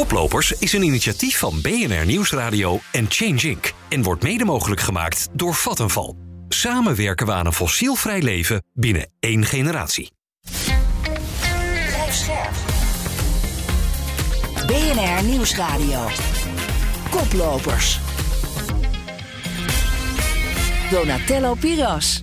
Koplopers 0.00 0.52
is 0.52 0.72
een 0.72 0.82
initiatief 0.82 1.38
van 1.38 1.60
BNR 1.60 2.06
Nieuwsradio 2.06 2.80
en 2.92 3.06
Change 3.08 3.48
Inc. 3.48 3.72
en 3.88 4.02
wordt 4.02 4.22
mede 4.22 4.44
mogelijk 4.44 4.80
gemaakt 4.80 5.28
door 5.32 5.54
Vattenval. 5.54 6.16
Samen 6.48 6.96
werken 6.96 7.26
we 7.26 7.32
aan 7.32 7.46
een 7.46 7.52
fossielvrij 7.52 8.22
leven 8.22 8.62
binnen 8.74 9.10
één 9.18 9.44
generatie. 9.44 10.12
BNR 14.66 15.24
Nieuwsradio. 15.24 16.06
Koplopers. 17.10 17.98
Donatello 20.90 21.54
Piras. 21.54 22.22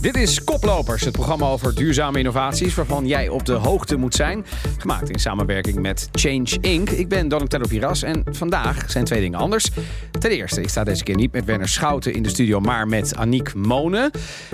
Dit 0.00 0.16
is 0.16 0.44
Koplopers, 0.44 1.04
het 1.04 1.12
programma 1.12 1.46
over 1.46 1.74
duurzame 1.74 2.18
innovaties 2.18 2.74
waarvan 2.74 3.06
jij 3.06 3.28
op 3.28 3.44
de 3.44 3.52
hoogte 3.52 3.96
moet 3.96 4.14
zijn. 4.14 4.44
Gemaakt 4.78 5.10
in 5.10 5.18
samenwerking 5.18 5.80
met 5.80 6.08
Change 6.12 6.58
Inc. 6.60 6.90
Ik 6.90 7.08
ben 7.08 7.28
Donatello 7.28 7.64
Piras 7.68 8.02
en 8.02 8.24
vandaag 8.30 8.90
zijn 8.90 9.04
twee 9.04 9.20
dingen 9.20 9.38
anders. 9.38 9.70
Ten 10.18 10.30
eerste, 10.30 10.60
ik 10.60 10.68
sta 10.68 10.84
deze 10.84 11.04
keer 11.04 11.16
niet 11.16 11.32
met 11.32 11.44
Werner 11.44 11.68
Schouten 11.68 12.12
in 12.12 12.22
de 12.22 12.28
studio, 12.28 12.60
maar 12.60 12.88
met 12.88 13.16
Aniek 13.16 13.54
Monen, 13.54 14.10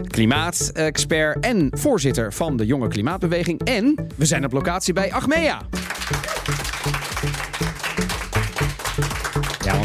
klimaatexpert 0.06 1.44
en 1.44 1.68
voorzitter 1.70 2.32
van 2.32 2.56
de 2.56 2.66
Jonge 2.66 2.88
Klimaatbeweging. 2.88 3.60
En 3.64 3.94
we 4.16 4.24
zijn 4.24 4.44
op 4.44 4.52
locatie 4.52 4.92
bij 4.92 5.12
Achmea. 5.12 5.62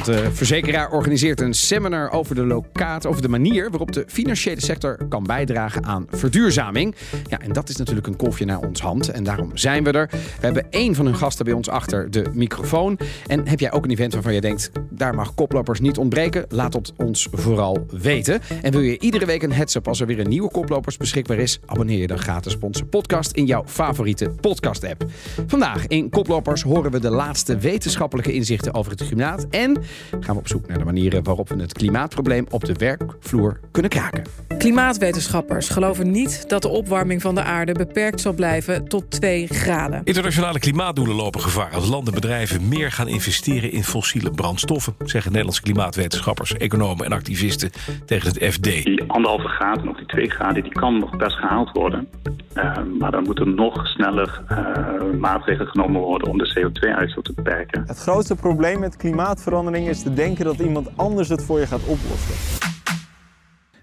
De 0.06 0.32
verzekeraar 0.34 0.92
organiseert 0.92 1.42
een 1.42 1.54
seminar 1.54 2.12
over 2.12 2.36
de 2.36 2.46
locaat, 2.46 3.06
over 3.06 3.22
de 3.22 3.28
manier 3.28 3.70
waarop 3.70 3.92
de 3.92 4.04
financiële 4.08 4.62
sector 4.62 4.98
kan 5.10 5.24
bijdragen 5.24 5.84
aan 5.86 6.06
verduurzaming. 6.10 6.96
Ja, 7.30 7.40
en 7.40 7.54
dat 7.54 7.70
is 7.70 7.76
natuurlijk 7.76 8.08
een 8.08 8.16
kolfje 8.16 8.46
naar 8.46 8.60
ons 8.60 8.82
hand. 8.82 9.10
En 9.10 9.24
daarom 9.24 9.58
zijn 9.58 9.84
we 9.84 9.92
er. 9.92 10.10
We 10.12 10.46
hebben 10.46 10.66
één 10.70 10.96
van 10.96 11.06
hun 11.06 11.16
gasten 11.16 11.46
bij 11.46 11.54
ons 11.54 11.70
achter 11.70 12.12
de 12.12 12.26
microfoon. 12.34 13.00
En 13.28 13.48
heb 13.48 13.60
jij 13.60 13.72
ook 13.72 13.84
een 13.84 13.92
event 13.92 14.14
waarvan 14.14 14.34
je 14.34 14.42
denkt, 14.42 14.72
daar 14.90 15.16
mag 15.16 15.34
koplopers 15.34 15.80
niet 15.80 15.98
ontbreken? 15.98 16.46
Laat 16.50 16.74
het 16.74 16.94
ons 16.98 17.28
vooral 17.32 17.86
weten. 17.90 18.42
En 18.62 18.72
wil 18.72 18.82
je 18.82 19.00
iedere 19.00 19.26
week 19.26 19.44
een 19.44 19.52
heads-up 19.52 19.88
als 19.88 20.00
er 20.00 20.08
weer 20.08 20.20
een 20.20 20.30
nieuwe 20.30 20.52
koplopers 20.52 20.98
beschikbaar 20.98 21.38
is? 21.38 21.60
Abonneer 21.66 22.00
je 22.00 22.08
dan 22.08 22.20
gratis 22.20 22.56
op 22.56 22.64
onze 22.64 22.86
podcast 22.86 23.32
in 23.32 23.46
jouw 23.46 23.64
favoriete 23.66 24.30
podcast-app. 24.42 25.06
Vandaag 25.48 25.88
in 25.88 26.10
Koplopers 26.10 26.62
horen 26.62 26.92
we 26.92 27.00
de 27.00 27.10
laatste 27.10 27.58
wetenschappelijke 27.58 28.34
inzichten 28.34 28.74
over 28.74 28.92
het 28.92 29.08
klimaat. 29.08 29.46
En 29.50 29.78
gaan 30.20 30.36
we 30.36 30.42
op 30.42 30.48
zoek 30.48 30.68
naar 30.68 30.78
de 30.78 30.86
manieren 30.86 31.24
waarop 31.24 31.50
we 31.50 31.62
het 31.62 31.74
klimaatprobleem 31.74 32.46
op 32.50 32.66
de 32.66 32.74
werkvloer 32.74 33.60
kunnen 33.72 33.92
kraken. 33.92 34.24
Klimaatwetenschappers 34.58 35.70
geloven 35.70 36.12
niet 36.12 36.50
dat 36.50 36.62
de 36.62 36.68
opwarming 36.68 37.22
van 37.22 37.36
de 37.36 37.44
aarde 37.44 37.72
beperkt 37.72 38.22
zal 38.22 38.34
blijven 38.34 38.88
tot 38.88 39.12
2 39.12 39.48
graden. 39.48 40.02
Internationale 40.04 40.60
klimaatdoelen 40.60 41.16
lopen 41.16 41.42
gevaar 41.42 41.72
als 41.74 41.90
landen 41.90 42.14
en 42.14 42.20
bedrijven 42.22 42.68
meer 42.68 42.92
gaan 42.92 43.08
investeren 43.08 43.72
in 43.72 43.84
fossiele 43.84 44.32
brandstoffen, 44.32 44.96
zeggen 45.06 45.32
Nederlandse 45.32 45.62
klimaatwetenschappers, 45.62 46.54
economen 46.54 47.06
en 47.06 47.12
activisten 47.12 47.72
tegen 48.06 48.28
het 48.28 48.54
FD. 48.54 48.64
Die 48.64 49.04
anderhalve 49.08 49.48
graden 49.48 49.90
of 49.90 49.98
die 49.98 50.06
twee 50.06 50.30
graden, 50.30 50.64
die 50.64 50.72
kan 50.72 51.00
nog 51.00 51.18
best 51.18 51.36
gehaald 51.36 51.72
worden. 51.72 52.08
Uh, 52.56 52.78
maar 53.00 53.12
dan 53.12 53.24
moeten 53.24 53.56
nog 53.56 53.88
sneller 53.88 54.42
uh, 54.52 55.20
maatregelen 55.20 55.68
genomen 55.68 56.02
worden 56.02 56.28
om 56.28 56.38
de 56.38 56.60
CO2-uitstoot 56.60 57.26
te 57.26 57.34
beperken. 57.34 57.84
Het 57.88 58.00
grootste 58.00 58.36
probleem 58.36 58.80
met 58.80 58.98
klimaatverandering 58.98 59.81
is 59.90 60.02
te 60.02 60.14
denken 60.14 60.46
dat 60.46 60.60
iemand 60.60 60.88
anders 60.96 61.30
het 61.30 61.44
voor 61.44 61.60
je 61.60 61.68
gaat 61.68 61.82
oplossen. 61.86 62.61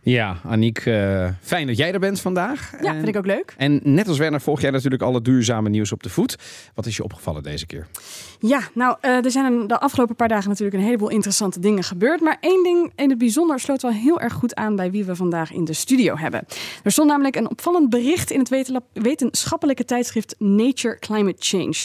Ja, 0.02 0.36
Aniek, 0.44 0.84
uh, 0.84 1.28
fijn 1.41 1.66
dat 1.66 1.77
jij 1.77 1.92
er 1.92 2.00
bent 2.00 2.20
vandaag. 2.20 2.72
Ja, 2.82 2.92
vind 2.92 3.08
ik 3.08 3.16
ook 3.16 3.27
leuk. 3.27 3.54
En 3.56 3.80
net 3.82 4.08
als 4.08 4.18
Werner 4.18 4.41
volg 4.41 4.60
jij 4.60 4.70
natuurlijk 4.70 5.02
alle 5.02 5.22
duurzame 5.22 5.68
nieuws 5.68 5.92
op 5.92 6.02
de 6.02 6.10
voet. 6.10 6.36
Wat 6.74 6.86
is 6.86 6.96
je 6.96 7.04
opgevallen 7.04 7.42
deze 7.42 7.66
keer? 7.66 7.86
Ja, 8.41 8.60
nou, 8.74 8.96
uh, 9.02 9.24
er 9.24 9.30
zijn 9.30 9.66
de 9.66 9.80
afgelopen 9.80 10.16
paar 10.16 10.28
dagen 10.28 10.48
natuurlijk 10.48 10.76
een 10.76 10.84
heleboel 10.84 11.08
interessante 11.08 11.60
dingen 11.60 11.84
gebeurd. 11.84 12.20
Maar 12.20 12.36
één 12.41 12.62
ding 12.62 12.92
in 12.96 13.08
het 13.08 13.19
bijzonder 13.19 13.60
sloot 13.60 13.82
wel 13.82 13.91
heel 13.91 14.20
erg 14.20 14.32
goed 14.32 14.54
aan 14.54 14.76
bij 14.76 14.91
wie 14.91 15.04
we 15.04 15.16
vandaag 15.16 15.53
in 15.53 15.64
de 15.64 15.72
studio 15.72 16.16
hebben. 16.16 16.44
Er 16.82 16.91
stond 16.91 17.09
namelijk 17.09 17.36
een 17.36 17.50
opvallend 17.50 17.91
bericht 17.91 18.30
in 18.30 18.38
het 18.38 18.82
wetenschappelijke 18.92 19.84
tijdschrift 19.84 20.34
Nature 20.38 20.98
Climate 20.98 21.36
Change. 21.38 21.76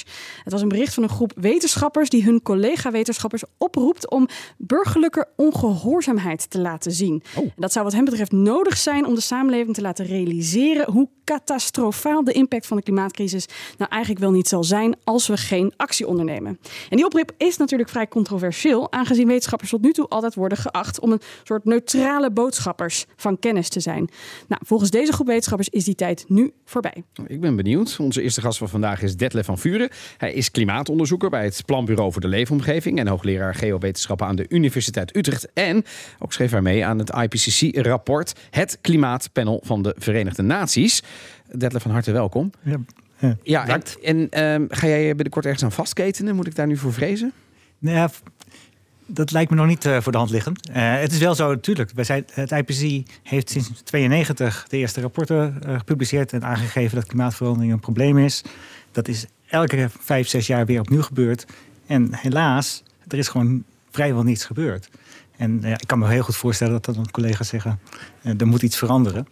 Het 0.43 0.51
was 0.51 0.61
een 0.61 0.67
bericht 0.67 0.93
van 0.93 1.03
een 1.03 1.09
groep 1.09 1.31
wetenschappers 1.35 2.09
die 2.09 2.23
hun 2.23 2.41
collega-wetenschappers 2.41 3.43
oproept 3.57 4.09
om 4.09 4.27
burgerlijke 4.57 5.27
ongehoorzaamheid 5.35 6.49
te 6.49 6.59
laten 6.59 6.91
zien. 6.91 7.23
Oh. 7.35 7.43
En 7.43 7.51
dat 7.55 7.71
zou 7.71 7.85
wat 7.85 7.93
hem 7.93 8.02
betreft 8.05 8.31
nodig 8.31 8.77
zijn 8.77 9.05
om 9.05 9.15
de 9.15 9.21
samenleving 9.21 9.75
te 9.75 9.81
laten 9.81 10.05
realiseren 10.05 10.91
hoe 10.91 11.09
catastrofaal 11.23 12.23
de 12.23 12.31
impact 12.31 12.67
van 12.67 12.77
de 12.77 12.83
klimaatcrisis 12.83 13.45
nou 13.77 13.91
eigenlijk 13.91 14.21
wel 14.21 14.31
niet 14.31 14.47
zal 14.47 14.63
zijn 14.63 14.95
als 15.03 15.27
we 15.27 15.37
geen 15.37 15.73
actie 15.77 16.07
ondernemen. 16.07 16.59
En 16.89 16.97
die 16.97 17.05
oproep 17.05 17.31
is 17.37 17.57
natuurlijk 17.57 17.89
vrij 17.89 18.07
controversieel, 18.07 18.91
aangezien 18.91 19.27
wetenschappers 19.27 19.69
tot 19.69 19.81
nu 19.81 19.91
toe 19.91 20.07
altijd 20.07 20.35
worden 20.35 20.57
geacht 20.57 20.99
om 20.99 21.11
een 21.11 21.21
soort 21.43 21.65
neutrale 21.65 22.31
boodschappers 22.31 23.05
van 23.15 23.39
kennis 23.39 23.69
te 23.69 23.79
zijn. 23.79 24.09
Nou, 24.47 24.61
volgens 24.65 24.89
deze 24.89 25.11
groep 25.11 25.27
wetenschappers 25.27 25.69
is 25.69 25.83
die 25.83 25.95
tijd 25.95 26.25
nu 26.27 26.51
voorbij. 26.65 27.03
Ik 27.27 27.41
ben 27.41 27.55
benieuwd. 27.55 27.97
Onze 27.99 28.21
eerste 28.21 28.41
gast 28.41 28.57
van 28.57 28.69
vandaag 28.69 29.01
is 29.01 29.15
Detlef 29.15 29.45
van 29.45 29.57
Vuren. 29.57 29.89
Hij 30.17 30.33
is 30.33 30.51
klimaatonderzoeker 30.51 31.29
bij 31.29 31.43
het 31.43 31.63
Planbureau 31.65 32.11
voor 32.11 32.21
de 32.21 32.27
Leefomgeving 32.27 32.99
en 32.99 33.07
hoogleraar 33.07 33.55
geowetenschappen 33.55 34.27
aan 34.27 34.35
de 34.35 34.45
Universiteit 34.49 35.15
Utrecht. 35.15 35.53
En 35.53 35.83
ook 36.19 36.33
schreef 36.33 36.51
hij 36.51 36.61
mee 36.61 36.85
aan 36.85 36.99
het 36.99 37.11
IPCC-rapport 37.93 38.33
Het 38.49 38.77
Klimaatpanel 38.81 39.61
van 39.63 39.81
de 39.81 39.95
Verenigde 39.97 40.41
Naties. 40.41 41.03
Detlef, 41.51 41.81
van 41.81 41.91
harte 41.91 42.11
welkom. 42.11 42.51
Ja. 42.61 42.77
Ja, 43.43 43.67
en, 43.67 43.81
en 44.03 44.29
ehm, 44.29 44.65
ga 44.69 44.87
jij 44.87 45.07
binnenkort 45.07 45.45
ergens 45.45 45.63
aan 45.63 45.71
vastketenen? 45.71 46.35
Moet 46.35 46.47
ik 46.47 46.55
daar 46.55 46.67
nu 46.67 46.77
voor 46.77 46.93
vrezen? 46.93 47.33
Nou 47.79 47.97
ja, 47.97 48.09
dat 49.05 49.31
lijkt 49.31 49.49
me 49.49 49.55
nog 49.55 49.67
niet 49.67 49.85
uh, 49.85 50.01
voor 50.01 50.11
de 50.11 50.17
hand 50.17 50.29
liggend. 50.29 50.69
Uh, 50.69 50.75
het 50.99 51.11
is 51.11 51.17
wel 51.17 51.35
zo, 51.35 51.49
natuurlijk. 51.49 51.91
Wij 51.95 52.03
zijn, 52.03 52.25
het 52.33 52.51
IPCC 52.51 53.09
heeft 53.23 53.49
sinds 53.49 53.67
1992 53.67 54.65
de 54.69 54.77
eerste 54.77 55.01
rapporten 55.01 55.59
uh, 55.67 55.77
gepubliceerd 55.77 56.33
en 56.33 56.43
aangegeven 56.43 56.95
dat 56.95 57.05
klimaatverandering 57.05 57.73
een 57.73 57.79
probleem 57.79 58.17
is. 58.17 58.43
Dat 58.91 59.07
is 59.07 59.25
elke 59.47 59.89
vijf, 59.99 60.27
zes 60.27 60.47
jaar 60.47 60.65
weer 60.65 60.79
opnieuw 60.79 61.01
gebeurd. 61.01 61.45
En 61.87 62.09
helaas, 62.15 62.83
er 63.07 63.17
is 63.17 63.27
gewoon 63.27 63.63
vrijwel 63.91 64.23
niets 64.23 64.45
gebeurd. 64.45 64.89
En 65.37 65.59
ja, 65.61 65.73
ik 65.73 65.87
kan 65.87 65.99
me 65.99 66.07
heel 66.07 66.23
goed 66.23 66.35
voorstellen 66.35 66.81
dat 66.81 66.95
dan 66.95 67.11
collega's 67.11 67.47
zeggen: 67.47 67.79
uh, 68.21 68.39
er 68.39 68.47
moet 68.47 68.61
iets 68.61 68.77
veranderen. 68.77 69.27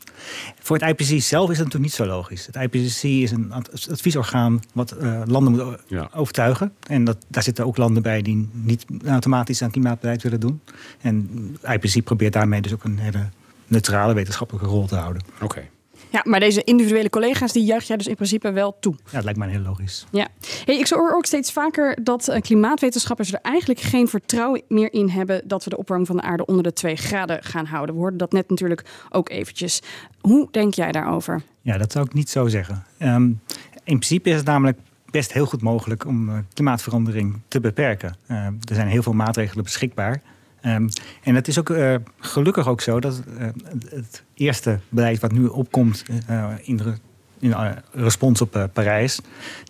Voor 0.60 0.78
het 0.78 0.90
IPCC 0.90 1.22
zelf 1.22 1.50
is 1.50 1.58
het 1.58 1.66
natuurlijk 1.66 1.84
niet 1.84 1.94
zo 1.94 2.06
logisch. 2.06 2.46
Het 2.46 2.56
IPCC 2.56 3.04
is 3.04 3.32
een 3.32 3.54
adviesorgaan 3.90 4.60
wat 4.74 4.96
uh, 5.02 5.22
landen 5.26 5.54
moet 5.54 5.78
ja. 5.88 6.10
overtuigen. 6.14 6.74
En 6.88 7.04
dat, 7.04 7.26
daar 7.28 7.44
zitten 7.44 7.66
ook 7.66 7.78
landen 7.78 8.04
bij 8.04 8.22
die 8.22 8.50
niet 8.52 8.86
automatisch 9.06 9.62
aan 9.62 9.72
klimaatbeleid 9.72 10.24
willen 10.24 10.40
doen. 10.40 10.62
En 11.02 11.30
het 11.62 11.84
IPCC 11.84 12.04
probeert 12.04 12.34
daarmee 12.34 12.62
dus 12.62 12.74
ook 12.74 12.84
een 12.84 13.00
hele 13.00 13.30
neutrale 13.68 14.14
wetenschappelijke 14.14 14.68
rol 14.70 14.88
te 14.88 14.96
houden. 14.96 15.22
Oké. 15.34 15.44
Okay. 15.44 15.70
Ja, 16.12 16.22
maar 16.24 16.40
deze 16.40 16.64
individuele 16.64 17.10
collega's, 17.10 17.52
die 17.52 17.64
juich 17.64 17.84
jij 17.84 17.98
dus 17.98 18.08
in 18.08 18.16
principe 18.16 18.52
wel 18.52 18.78
toe. 18.80 18.96
Ja, 19.06 19.12
dat 19.12 19.24
lijkt 19.24 19.40
mij 19.40 19.50
heel 19.50 19.62
logisch. 19.62 20.06
Ja. 20.12 20.28
Hey, 20.66 20.80
ik 20.80 20.88
hoor 20.88 21.14
ook 21.16 21.26
steeds 21.26 21.52
vaker 21.52 22.04
dat 22.04 22.30
uh, 22.30 22.40
klimaatwetenschappers 22.40 23.34
er 23.34 23.40
eigenlijk 23.42 23.80
geen 23.80 24.08
vertrouwen 24.08 24.62
meer 24.68 24.94
in 24.94 25.10
hebben 25.10 25.42
dat 25.48 25.64
we 25.64 25.70
de 25.70 25.78
opwarming 25.78 26.08
van 26.08 26.18
de 26.18 26.24
aarde 26.24 26.46
onder 26.46 26.64
de 26.64 26.74
2 26.74 26.96
graden 26.96 27.44
gaan 27.44 27.66
houden. 27.66 27.96
We 27.96 28.02
hoorden 28.02 28.20
dat 28.20 28.32
net 28.32 28.50
natuurlijk 28.50 28.86
ook 29.10 29.30
eventjes. 29.30 29.82
Hoe 30.22 30.48
denk 30.52 30.74
jij 30.74 30.92
daarover? 30.92 31.42
Ja, 31.62 31.78
dat 31.78 31.92
zou 31.92 32.06
ik 32.06 32.14
niet 32.14 32.30
zo 32.30 32.48
zeggen. 32.48 32.86
Um, 33.00 33.42
in 33.84 33.98
principe 33.98 34.30
is 34.30 34.36
het 34.36 34.46
namelijk 34.46 34.78
best 35.12 35.34
heel 35.34 35.46
goed 35.46 35.62
mogelijk 35.62 36.06
om 36.06 36.30
uh, 36.30 36.38
klimaatverandering 36.54 37.40
te 37.48 37.60
beperken. 37.60 38.16
Uh, 38.28 38.38
er 38.46 38.76
zijn 38.76 38.88
heel 38.88 39.04
veel 39.04 39.14
maatregelen 39.14 39.64
beschikbaar. 39.64 40.22
Um, 40.66 40.90
en 41.24 41.36
het 41.36 41.48
is 41.48 41.60
ook 41.60 41.70
uh, 41.70 41.96
gelukkig 42.20 42.68
ook 42.68 42.82
zo 42.82 43.00
dat 43.00 43.22
uh, 43.40 43.48
het 43.90 44.24
eerste 44.34 44.80
beleid 44.90 45.20
wat 45.20 45.32
nu 45.32 45.46
opkomt 45.46 46.04
uh, 46.30 46.48
in, 46.62 46.78
de, 46.78 46.94
in 47.40 47.56
respons 47.92 48.42
op 48.42 48.70
Parijs, 48.74 49.20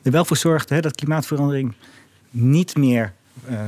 er 0.04 0.12
wel 0.12 0.26
voor 0.26 0.38
zorgt 0.38 0.70
hè, 0.70 0.80
dat 0.80 0.96
klimaatverandering 0.96 1.74
niet 2.30 2.76
meer 2.76 3.14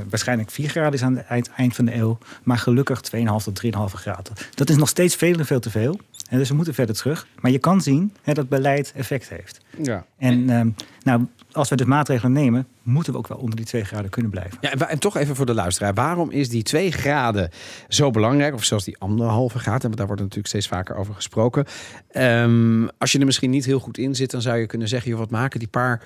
waarschijnlijk 0.10 0.52
4 0.52 0.70
graden 0.70 0.94
is 0.94 1.04
aan 1.04 1.18
het 1.26 1.50
eind 1.50 1.76
van 1.76 1.86
de 1.86 1.96
eeuw, 1.96 2.18
maar 2.44 2.58
gelukkig 2.58 3.02
2,5 3.16 3.24
tot 3.44 3.62
3,5 3.66 3.72
graden. 3.72 4.34
Dat 4.56 4.70
is 4.70 4.76
nog 4.76 4.90
steeds 4.90 5.16
veel 5.16 5.38
en 5.38 5.46
veel 5.46 5.60
te 5.60 5.70
veel. 5.70 6.00
En 6.34 6.40
dus 6.40 6.50
we 6.50 6.56
moeten 6.56 6.74
verder 6.74 6.96
terug. 6.96 7.28
Maar 7.40 7.52
je 7.52 7.60
kan 7.60 7.82
zien 7.82 8.14
hè, 8.22 8.34
dat 8.34 8.50
beleid 8.50 8.94
effect 8.96 9.30
heeft. 9.30 9.60
Ja. 9.82 10.06
En 10.18 10.50
um, 10.50 10.76
nou, 11.04 11.28
als 11.52 11.70
we 11.70 11.76
dus 11.76 11.86
maatregelen 11.86 12.32
nemen, 12.32 12.68
moeten 12.84 13.14
we 13.14 13.20
ook 13.20 13.28
wel 13.28 13.38
onder 13.38 13.56
die 13.56 13.66
2 13.66 13.84
graden 13.84 14.10
kunnen 14.10 14.32
blijven. 14.32 14.58
Ja, 14.62 14.72
en, 14.72 14.90
en 14.90 15.00
toch 15.00 15.18
even 15.18 15.36
voor 15.36 15.46
de 15.46 15.54
luisteraar. 15.54 15.94
Waarom 15.94 16.32
is 16.32 16.50
die 16.50 16.64
2 16.64 16.92
graden 16.92 17.50
zo 17.88 18.12
belangrijk? 18.12 18.54
Of 18.54 18.64
zelfs 18.64 18.86
die 18.86 18.98
anderhalve 18.98 19.60
graad, 19.60 19.84
want 19.84 19.98
daar 19.98 20.06
wordt 20.06 20.22
natuurlijk 20.22 20.48
steeds 20.48 20.68
vaker 20.68 20.96
over 20.96 21.14
gesproken. 21.14 21.66
Um, 22.14 22.90
als 22.98 23.12
je 23.12 23.20
er 23.20 23.26
misschien 23.26 23.50
niet 23.50 23.66
heel 23.66 23.80
goed 23.80 23.98
in 23.98 24.16
zit, 24.16 24.32
dan 24.32 24.42
zou 24.42 24.58
je 24.58 24.66
kunnen 24.66 24.88
zeggen... 24.88 25.10
Joh, 25.10 25.20
wat 25.20 25.32
maken 25.32 25.60
die 25.60 25.68
paar 25.68 26.02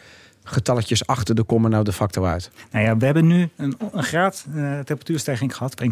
getalletjes 0.48 1.08
achter 1.08 1.36
de 1.36 1.44
komma 1.44 1.68
nou 1.68 1.84
de 1.84 1.94
facto 1.94 2.24
uit? 2.24 2.52
Nou 2.72 2.86
ja, 2.86 2.98
we 2.98 3.06
hebben 3.06 3.28
nu 3.28 3.50
een, 3.56 3.78
een 3.92 4.04
graad 4.04 4.46
uh, 4.50 4.56
temperatuurstijging 4.56 5.56
gehad, 5.56 5.84
1,2. 5.84 5.88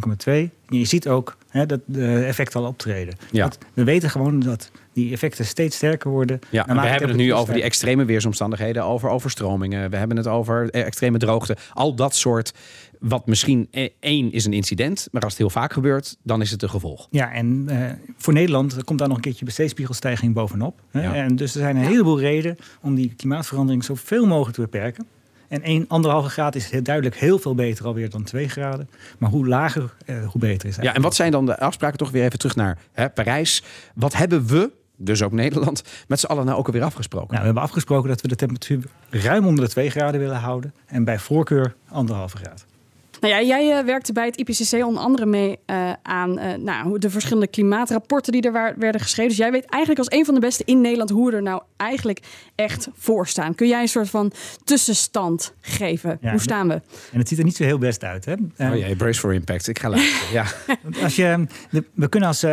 Je 0.68 0.86
ziet 0.86 1.08
ook 1.08 1.38
hè, 1.50 1.66
dat 1.66 1.80
de 1.86 2.24
effecten 2.26 2.60
al 2.60 2.68
optreden. 2.68 3.16
Ja. 3.32 3.44
Dat, 3.44 3.58
we 3.74 3.84
weten 3.84 4.10
gewoon 4.10 4.40
dat 4.40 4.72
die 4.96 5.12
effecten 5.12 5.46
steeds 5.46 5.76
sterker 5.76 6.10
worden. 6.10 6.40
Ja, 6.50 6.66
we 6.66 6.88
hebben 6.88 7.10
het 7.10 7.18
nu 7.18 7.34
over 7.34 7.54
die 7.54 7.64
extreme 7.64 8.06
weersomstandigheden, 8.06 8.84
over 8.84 9.10
overstromingen. 9.10 9.90
We 9.90 9.98
hebben 9.98 10.18
het 10.18 10.28
over 10.28 10.70
eh, 10.70 10.86
extreme 10.86 11.18
droogte. 11.18 11.58
Al 11.74 11.96
dat 11.96 12.16
soort, 12.16 12.54
wat 13.00 13.28
misschien 13.28 13.68
eh, 13.72 13.90
één 14.00 14.32
is 14.32 14.46
een 14.46 14.54
incident, 14.54 15.08
maar 15.12 15.22
als 15.22 15.32
het 15.32 15.42
heel 15.42 15.50
vaak 15.50 15.74
gebeurt, 15.74 16.18
dan 16.24 16.42
is 16.42 16.52
het 16.52 16.62
een 16.62 16.70
gevolg. 16.70 17.08
Ja, 17.10 17.32
en 17.32 17.66
eh, 17.68 17.92
voor 18.18 18.34
Nederland 18.34 18.84
komt 18.84 19.00
daar 19.00 19.08
nog 19.08 19.18
een 19.18 19.24
keertje 19.24 19.46
besteedspiegelstijging 19.46 20.34
bovenop. 20.34 20.82
Hè? 20.92 21.02
Ja. 21.02 21.14
En 21.14 21.36
dus 21.36 21.56
er 21.56 21.62
zijn 21.62 21.76
een 21.76 21.86
heleboel 21.86 22.20
redenen 22.20 22.58
om 22.82 22.96
die 22.96 23.14
klimaatverandering 23.16 23.84
zoveel 23.84 24.26
mogelijk 24.26 24.56
te 24.56 24.62
beperken. 24.62 25.06
En 25.48 25.62
1, 25.62 25.86
anderhalve 25.88 26.30
graad 26.30 26.56
is 26.56 26.70
heel 26.70 26.84
duidelijk 26.84 27.16
heel 27.16 27.40
veel 27.40 27.56
beter 27.56 27.86
alweer 27.86 28.10
dan 28.10 28.24
2 28.24 28.50
graden. 28.50 28.90
Maar 29.18 29.30
hoe 29.30 29.48
lager, 29.48 29.94
eh, 30.06 30.28
hoe 30.28 30.42
beter 30.42 30.70
is 30.70 30.76
Ja, 30.76 30.94
en 30.94 31.02
wat 31.02 31.16
zijn 31.16 31.32
dan 31.32 31.46
de 31.46 31.60
afspraken? 31.60 31.98
Toch 31.98 32.12
weer 32.12 32.24
even 32.24 32.40
terug 32.40 32.56
naar 32.56 32.78
hè, 32.92 33.10
Parijs. 33.10 33.64
Wat 33.96 34.14
hebben 34.14 34.48
we, 34.48 34.72
dus 34.98 35.24
ook 35.24 35.32
Nederland, 35.32 35.84
met 36.08 36.20
z'n 36.20 36.26
allen 36.26 36.46
nou 36.46 36.58
ook 36.58 36.66
alweer 36.66 36.84
afgesproken? 36.84 37.28
Nou, 37.28 37.40
we 37.40 37.46
hebben 37.46 37.64
afgesproken 37.64 38.10
dat 38.10 38.22
we 38.22 38.28
de 38.28 38.36
temperatuur 38.36 38.84
ruim 39.10 39.46
onder 39.46 39.66
de 39.66 39.72
2 39.72 39.90
graden 39.90 40.20
willen 40.20 40.40
houden. 40.40 40.74
En 40.86 41.04
bij 41.04 41.20
voorkeur 41.20 41.76
anderhalve 41.90 42.38
graad. 42.38 42.66
Nou 43.26 43.38
ja, 43.38 43.48
jij 43.48 43.78
eh, 43.80 43.86
werkte 43.86 44.14
bij 44.14 44.26
het 44.26 44.38
IPCC 44.38 44.86
onder 44.86 45.04
andere 45.04 45.26
mee 45.26 45.60
eh, 45.66 45.92
aan 46.02 46.38
eh, 46.40 46.58
nou, 46.58 47.00
de 47.00 47.10
verschillende 47.10 47.48
klimaatrapporten 47.48 48.32
die 48.32 48.42
er 48.42 48.52
waar- 48.52 48.76
werden 48.78 49.02
geschreven. 49.02 49.30
Dus 49.30 49.40
jij 49.40 49.52
weet 49.52 49.66
eigenlijk 49.66 50.00
als 50.10 50.18
een 50.20 50.26
van 50.26 50.34
de 50.34 50.40
beste 50.40 50.64
in 50.66 50.82
Nederland 50.82 51.10
hoe 51.10 51.30
we 51.30 51.36
er 51.36 51.42
nou 51.42 51.62
eigenlijk 51.78 52.20
echt 52.56 52.88
voor 52.94 53.28
staan. 53.28 53.56
Kun 53.56 53.68
jij 53.68 53.82
een 53.82 53.88
soort 53.88 54.10
van 54.10 54.32
tussenstand 54.64 55.54
geven? 55.62 56.18
Ja, 56.22 56.32
hoe 56.32 56.40
staan 56.40 56.68
we? 56.68 56.74
En 57.12 57.20
het 57.20 57.28
ziet 57.28 57.38
er 57.38 57.44
niet 57.44 57.56
zo 57.56 57.64
heel 57.64 57.78
best 57.78 58.04
uit. 58.04 58.26
Hè? 58.26 58.34
Eh, 58.56 58.72
Oh 58.72 58.78
jee, 58.78 58.96
brace 58.96 59.20
for 59.20 59.34
impact. 59.34 59.68
Ik 59.68 59.80
ga 59.80 59.90
luisteren. 59.96 60.34
Ja. 60.34 60.46
Als 61.04 61.16
je, 61.16 61.46
de- 61.70 61.84
we 61.94 62.08
kunnen 62.10 62.30
als 62.30 62.46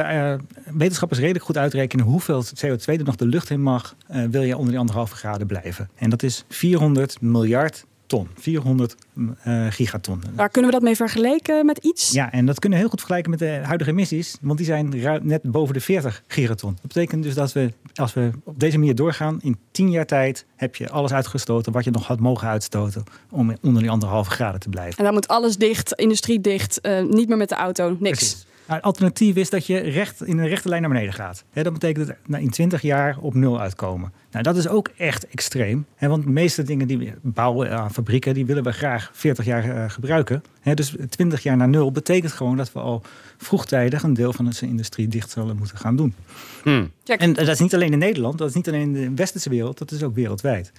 wetenschappers 0.65 1.21
redelijk 1.21 1.45
goed 1.45 1.59
uitrekenen 1.59 2.05
hoeveel 2.05 2.45
CO2 2.45 2.85
er 2.85 3.05
nog 3.05 3.17
de 3.17 3.27
lucht 3.27 3.51
in 3.51 3.63
mag, 3.63 3.97
eh, 4.07 4.23
wil 4.31 4.43
je 4.43 4.55
onder 4.57 4.71
die 4.71 4.79
anderhalve 4.79 5.15
graden 5.17 5.47
blijven. 5.47 5.91
En 5.97 6.11
dat 6.11 6.23
is 6.23 6.45
400 6.49 7.21
miljard 7.21 7.85
ton, 8.12 8.29
400 8.35 8.97
eh, 9.43 9.67
gigaton. 9.70 10.23
Waar 10.35 10.49
kunnen 10.49 10.70
we 10.70 10.76
dat 10.76 10.85
mee 10.87 10.97
vergelijken 10.97 11.67
met 11.67 11.79
iets? 11.79 12.11
Ja, 12.11 12.32
en 12.32 12.47
dat 12.47 12.59
kunnen 12.59 12.79
we 12.79 12.85
heel 12.85 12.91
goed 12.91 13.00
vergelijken 13.00 13.31
met 13.31 13.38
de 13.38 13.61
huidige 13.62 13.91
emissies, 13.91 14.37
want 14.41 14.59
die 14.59 14.67
zijn 14.67 14.88
net 15.23 15.43
boven 15.43 15.75
de 15.75 15.81
40 15.81 16.23
gigaton. 16.26 16.73
Dat 16.73 16.93
betekent 16.93 17.23
dus 17.23 17.35
dat 17.35 17.53
we, 17.53 17.73
als 17.94 18.14
we 18.14 18.31
op 18.44 18.61
deze 18.61 18.79
manier 18.79 18.94
doorgaan, 18.94 19.38
in 19.43 19.56
10 19.70 19.91
jaar 19.91 20.06
tijd 20.06 20.47
heb 20.56 20.76
je 20.76 20.91
alles 20.91 21.12
uitgestoten 21.12 21.73
wat 21.73 21.85
je 21.85 21.91
nog 21.91 22.06
had 22.06 22.20
mogen 22.20 22.49
uitstoten 22.49 23.05
om 23.31 23.56
onder 23.62 23.82
die 23.82 23.91
anderhalve 23.91 24.31
graden 24.31 24.61
te 24.61 24.69
blijven. 24.69 24.99
En 24.99 25.05
dan 25.05 25.12
moet 25.12 25.29
alles 25.29 25.56
dicht, 25.56 25.93
industrie 25.93 26.41
dicht, 26.41 26.81
eh, 26.81 27.03
niet 27.03 27.29
meer 27.29 27.37
met 27.37 27.49
de 27.49 27.55
auto, 27.55 27.97
niks. 27.99 28.19
Precies. 28.19 28.47
Het 28.75 28.85
alternatief 28.85 29.37
is 29.37 29.51
dat 29.51 29.67
je 29.67 29.79
recht 29.79 30.23
in 30.23 30.39
een 30.39 30.49
rechte 30.49 30.69
lijn 30.69 30.81
naar 30.83 30.91
beneden 30.91 31.13
gaat. 31.13 31.45
Hè, 31.51 31.63
dat 31.63 31.73
betekent 31.73 32.07
dat 32.07 32.17
we 32.27 32.41
in 32.41 32.51
20 32.51 32.83
jaar 32.83 33.19
op 33.21 33.35
nul 33.35 33.61
uitkomen. 33.61 34.13
Nou, 34.31 34.45
dat 34.45 34.57
is 34.57 34.69
ook 34.69 34.91
echt 34.97 35.27
extreem. 35.27 35.87
Hè, 35.97 36.09
want 36.09 36.23
de 36.23 36.31
meeste 36.31 36.63
dingen 36.63 36.87
die 36.87 36.99
we 36.99 37.13
bouwen 37.23 37.79
aan 37.79 37.93
fabrieken, 37.93 38.35
die 38.35 38.47
willen 38.47 38.63
we 38.63 38.73
graag 38.73 39.11
40 39.13 39.45
jaar 39.45 39.65
eh, 39.65 39.91
gebruiken. 39.91 40.43
Hè, 40.61 40.75
dus 40.75 40.95
20 41.09 41.43
jaar 41.43 41.57
naar 41.57 41.69
nul 41.69 41.93
betekent 41.93 42.33
gewoon 42.33 42.57
dat 42.57 42.73
we 42.73 42.81
al 42.81 43.03
vroegtijdig 43.37 44.03
een 44.03 44.15
deel 44.15 44.33
van 44.33 44.47
onze 44.47 44.67
industrie 44.67 45.09
dicht 45.09 45.31
zullen 45.31 45.57
moeten 45.57 45.79
gaan 45.79 45.97
doen. 45.97 46.15
Hmm. 46.63 46.91
En 47.05 47.33
dat 47.33 47.49
is 47.49 47.61
niet 47.61 47.75
alleen 47.75 47.93
in 47.93 47.99
Nederland, 47.99 48.39
dat 48.39 48.49
is 48.49 48.55
niet 48.55 48.69
alleen 48.69 48.81
in 48.81 48.93
de 48.93 49.15
westerse 49.15 49.49
wereld, 49.49 49.79
dat 49.79 49.91
is 49.91 50.03
ook 50.03 50.15
wereldwijd. 50.15 50.73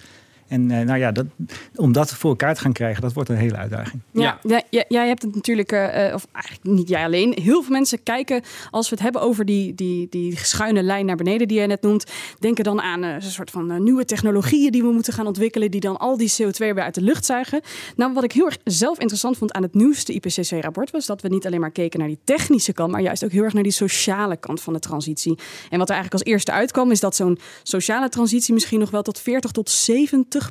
En 0.54 0.70
eh, 0.70 0.86
nou 0.86 0.98
ja, 0.98 1.12
dat, 1.12 1.26
om 1.74 1.92
dat 1.92 2.10
voor 2.10 2.30
elkaar 2.30 2.54
te 2.54 2.60
gaan 2.60 2.72
krijgen, 2.72 3.02
dat 3.02 3.12
wordt 3.12 3.28
een 3.28 3.36
hele 3.36 3.56
uitdaging. 3.56 4.02
Ja, 4.10 4.38
ja. 4.42 4.62
jij- 4.70 4.84
jij 4.88 5.06
hebt 5.08 5.22
het 5.22 5.34
natuurlijk, 5.34 5.72
eh, 5.72 6.06
eh, 6.08 6.14
of 6.14 6.26
eigenlijk 6.32 6.64
niet 6.64 6.88
jij 6.88 7.04
alleen. 7.04 7.32
Heel 7.42 7.62
veel 7.62 7.72
mensen 7.72 8.02
kijken, 8.02 8.42
als 8.70 8.88
we 8.88 8.94
het 8.94 9.04
hebben 9.04 9.20
over 9.22 9.44
die, 9.44 9.74
die, 9.74 10.06
die 10.10 10.38
schuine 10.38 10.82
lijn 10.82 11.06
naar 11.06 11.16
beneden 11.16 11.48
die 11.48 11.56
jij 11.56 11.66
net 11.66 11.82
noemt, 11.82 12.04
denken 12.38 12.64
dan 12.64 12.80
aan 12.80 13.02
een 13.02 13.22
soort 13.22 13.50
van 13.50 13.82
nieuwe 13.82 14.04
technologieën 14.04 14.72
die 14.72 14.82
we 14.82 14.90
moeten 14.92 15.12
gaan 15.12 15.26
ontwikkelen, 15.26 15.70
die 15.70 15.80
dan 15.80 15.96
al 15.96 16.16
die 16.16 16.32
CO2 16.42 16.56
weer 16.58 16.82
uit 16.82 16.94
de 16.94 17.00
lucht 17.02 17.24
zuigen. 17.24 17.60
Nou, 17.96 18.12
wat 18.12 18.24
ik 18.24 18.32
heel 18.32 18.46
erg 18.46 18.58
zelf 18.64 18.98
interessant 18.98 19.36
vond 19.38 19.52
aan 19.52 19.62
het 19.62 19.74
nieuwste 19.74 20.12
IPCC-rapport, 20.12 20.90
was 20.90 21.06
dat 21.06 21.22
we 21.22 21.28
niet 21.28 21.46
alleen 21.46 21.60
maar 21.60 21.70
keken 21.70 21.98
naar 21.98 22.08
die 22.08 22.18
technische 22.24 22.72
kant, 22.72 22.90
maar 22.92 23.00
juist 23.00 23.24
ook 23.24 23.30
heel 23.32 23.42
erg 23.42 23.52
naar 23.52 23.62
die 23.62 23.72
sociale 23.72 24.36
kant 24.36 24.60
van 24.60 24.72
de 24.72 24.78
transitie. 24.78 25.38
En 25.70 25.78
wat 25.78 25.88
er 25.88 25.94
eigenlijk 25.94 26.12
als 26.12 26.32
eerste 26.32 26.52
uitkwam, 26.52 26.90
is 26.90 27.00
dat 27.00 27.16
zo'n 27.16 27.38
sociale 27.62 28.08
transitie 28.08 28.54
misschien 28.54 28.78
nog 28.80 28.90
wel 28.90 29.02
tot 29.02 29.18
40 29.20 29.50
tot 29.50 29.70
70 29.70 30.43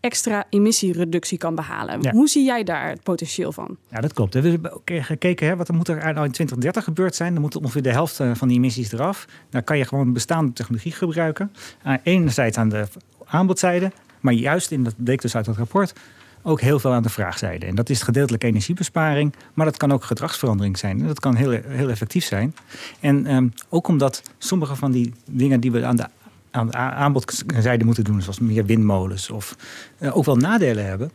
extra 0.00 0.44
emissiereductie 0.50 1.38
kan 1.38 1.54
behalen. 1.54 2.02
Ja. 2.02 2.10
Hoe 2.10 2.28
zie 2.28 2.44
jij 2.44 2.64
daar 2.64 2.88
het 2.88 3.02
potentieel 3.02 3.52
van? 3.52 3.76
Ja, 3.90 4.00
dat 4.00 4.12
klopt. 4.12 4.34
We 4.34 4.48
hebben 4.48 4.72
ook 4.72 4.90
gekeken, 5.00 5.46
hè, 5.46 5.56
wat 5.56 5.68
er 5.68 5.74
moet 5.74 5.88
er 5.88 5.96
nou 5.96 6.24
in 6.26 6.32
2030 6.32 6.84
gebeurd 6.84 7.14
zijn. 7.14 7.32
Dan 7.32 7.42
moet 7.42 7.56
ongeveer 7.56 7.82
de 7.82 7.90
helft 7.90 8.20
eh, 8.20 8.30
van 8.34 8.48
die 8.48 8.56
emissies 8.56 8.92
eraf. 8.92 9.26
Dan 9.50 9.64
kan 9.64 9.78
je 9.78 9.84
gewoon 9.84 10.12
bestaande 10.12 10.52
technologie 10.52 10.92
gebruiken. 10.92 11.52
Uh, 11.86 11.94
enerzijds 12.02 12.56
aan 12.56 12.68
de 12.68 12.86
aanbodzijde, 13.24 13.92
maar 14.20 14.32
juist 14.32 14.70
in 14.70 14.84
dat 14.84 14.94
bleek 14.96 15.22
dus 15.22 15.36
uit 15.36 15.46
het 15.46 15.56
rapport 15.56 15.92
ook 16.42 16.60
heel 16.60 16.78
veel 16.78 16.92
aan 16.92 17.02
de 17.02 17.08
vraagzijde. 17.08 17.66
En 17.66 17.74
dat 17.74 17.90
is 17.90 18.02
gedeeltelijk 18.02 18.44
energiebesparing, 18.44 19.34
maar 19.54 19.66
dat 19.66 19.76
kan 19.76 19.92
ook 19.92 20.04
gedragsverandering 20.04 20.78
zijn. 20.78 21.00
En 21.00 21.06
dat 21.06 21.20
kan 21.20 21.34
heel, 21.34 21.50
heel 21.50 21.88
effectief 21.88 22.24
zijn. 22.24 22.54
En 23.00 23.26
ehm, 23.26 23.48
ook 23.68 23.88
omdat 23.88 24.22
sommige 24.38 24.76
van 24.76 24.90
die 24.90 25.12
dingen 25.30 25.60
die 25.60 25.72
we 25.72 25.84
aan 25.84 25.96
de, 25.96 26.06
aan 26.52 26.66
de 26.66 26.76
aanbodzijde 26.76 27.84
moeten 27.84 28.04
doen, 28.04 28.22
zoals 28.22 28.38
meer 28.38 28.64
windmolens, 28.64 29.30
of 29.30 29.56
eh, 29.98 30.16
ook 30.16 30.24
wel 30.24 30.36
nadelen 30.36 30.86
hebben, 30.86 31.10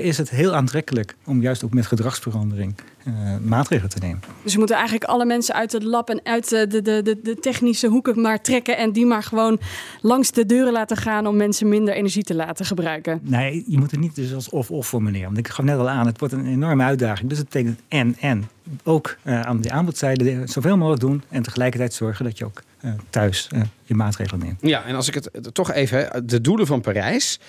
is 0.00 0.18
het 0.18 0.30
heel 0.30 0.54
aantrekkelijk 0.54 1.16
om 1.24 1.42
juist 1.42 1.64
ook 1.64 1.74
met 1.74 1.86
gedragsverandering 1.86 2.74
eh, 3.04 3.12
maatregelen 3.44 3.90
te 3.90 3.98
nemen. 3.98 4.20
Dus 4.42 4.52
we 4.52 4.58
moeten 4.58 4.76
eigenlijk 4.76 5.04
alle 5.04 5.24
mensen 5.24 5.54
uit 5.54 5.72
het 5.72 5.82
lab 5.82 6.08
en 6.10 6.20
uit 6.24 6.48
de, 6.48 6.66
de, 6.66 6.82
de, 6.82 7.18
de 7.22 7.36
technische 7.40 7.86
hoeken 7.86 8.20
maar 8.20 8.40
trekken 8.42 8.76
en 8.76 8.92
die 8.92 9.06
maar 9.06 9.22
gewoon 9.22 9.60
langs 10.00 10.30
de 10.32 10.46
deuren 10.46 10.72
laten 10.72 10.96
gaan 10.96 11.26
om 11.26 11.36
mensen 11.36 11.68
minder 11.68 11.94
energie 11.94 12.22
te 12.22 12.34
laten 12.34 12.64
gebruiken. 12.66 13.20
Nee, 13.22 13.64
je 13.66 13.78
moet 13.78 13.90
het 13.90 14.00
niet 14.00 14.14
dus 14.14 14.34
als 14.34 14.48
of-of 14.48 14.86
formuleren. 14.88 15.26
Want 15.26 15.38
ik 15.38 15.48
gaf 15.48 15.64
net 15.64 15.78
al 15.78 15.88
aan, 15.88 16.06
het 16.06 16.18
wordt 16.18 16.34
een 16.34 16.46
enorme 16.46 16.82
uitdaging. 16.82 17.28
Dus 17.28 17.38
het 17.38 17.48
betekent 17.48 17.80
en-en. 17.88 18.48
Ook 18.84 19.16
eh, 19.22 19.40
aan 19.40 19.60
de 19.60 19.70
aanbodzijde 19.70 20.24
de- 20.24 20.42
zoveel 20.44 20.76
mogelijk 20.76 21.00
doen 21.02 21.22
en 21.28 21.42
tegelijkertijd 21.42 21.94
zorgen 21.94 22.24
dat 22.24 22.38
je 22.38 22.44
ook 22.44 22.62
eh, 22.80 22.90
thuis 23.10 23.48
eh, 23.52 23.60
je 23.84 23.94
maatregelen 23.94 24.44
neemt. 24.44 24.58
Ja, 24.60 24.84
en 24.84 24.94
als 24.94 25.08
ik 25.08 25.14
het 25.14 25.30
eh, 25.30 25.40
toch 25.42 25.72
even, 25.72 26.26
de 26.26 26.40
doelen 26.40 26.66
van 26.66 26.80
Parijs, 26.80 27.40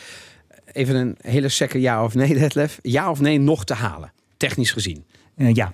even 0.73 0.95
een 0.95 1.17
hele 1.21 1.49
sekke 1.49 1.81
ja 1.81 2.03
of 2.03 2.13
nee, 2.13 2.33
Detlef. 2.39 2.79
Ja 2.81 3.09
of 3.09 3.19
nee 3.19 3.39
nog 3.39 3.65
te 3.65 3.73
halen, 3.73 4.11
technisch 4.37 4.71
gezien. 4.71 5.05
Eh, 5.35 5.53
ja, 5.53 5.73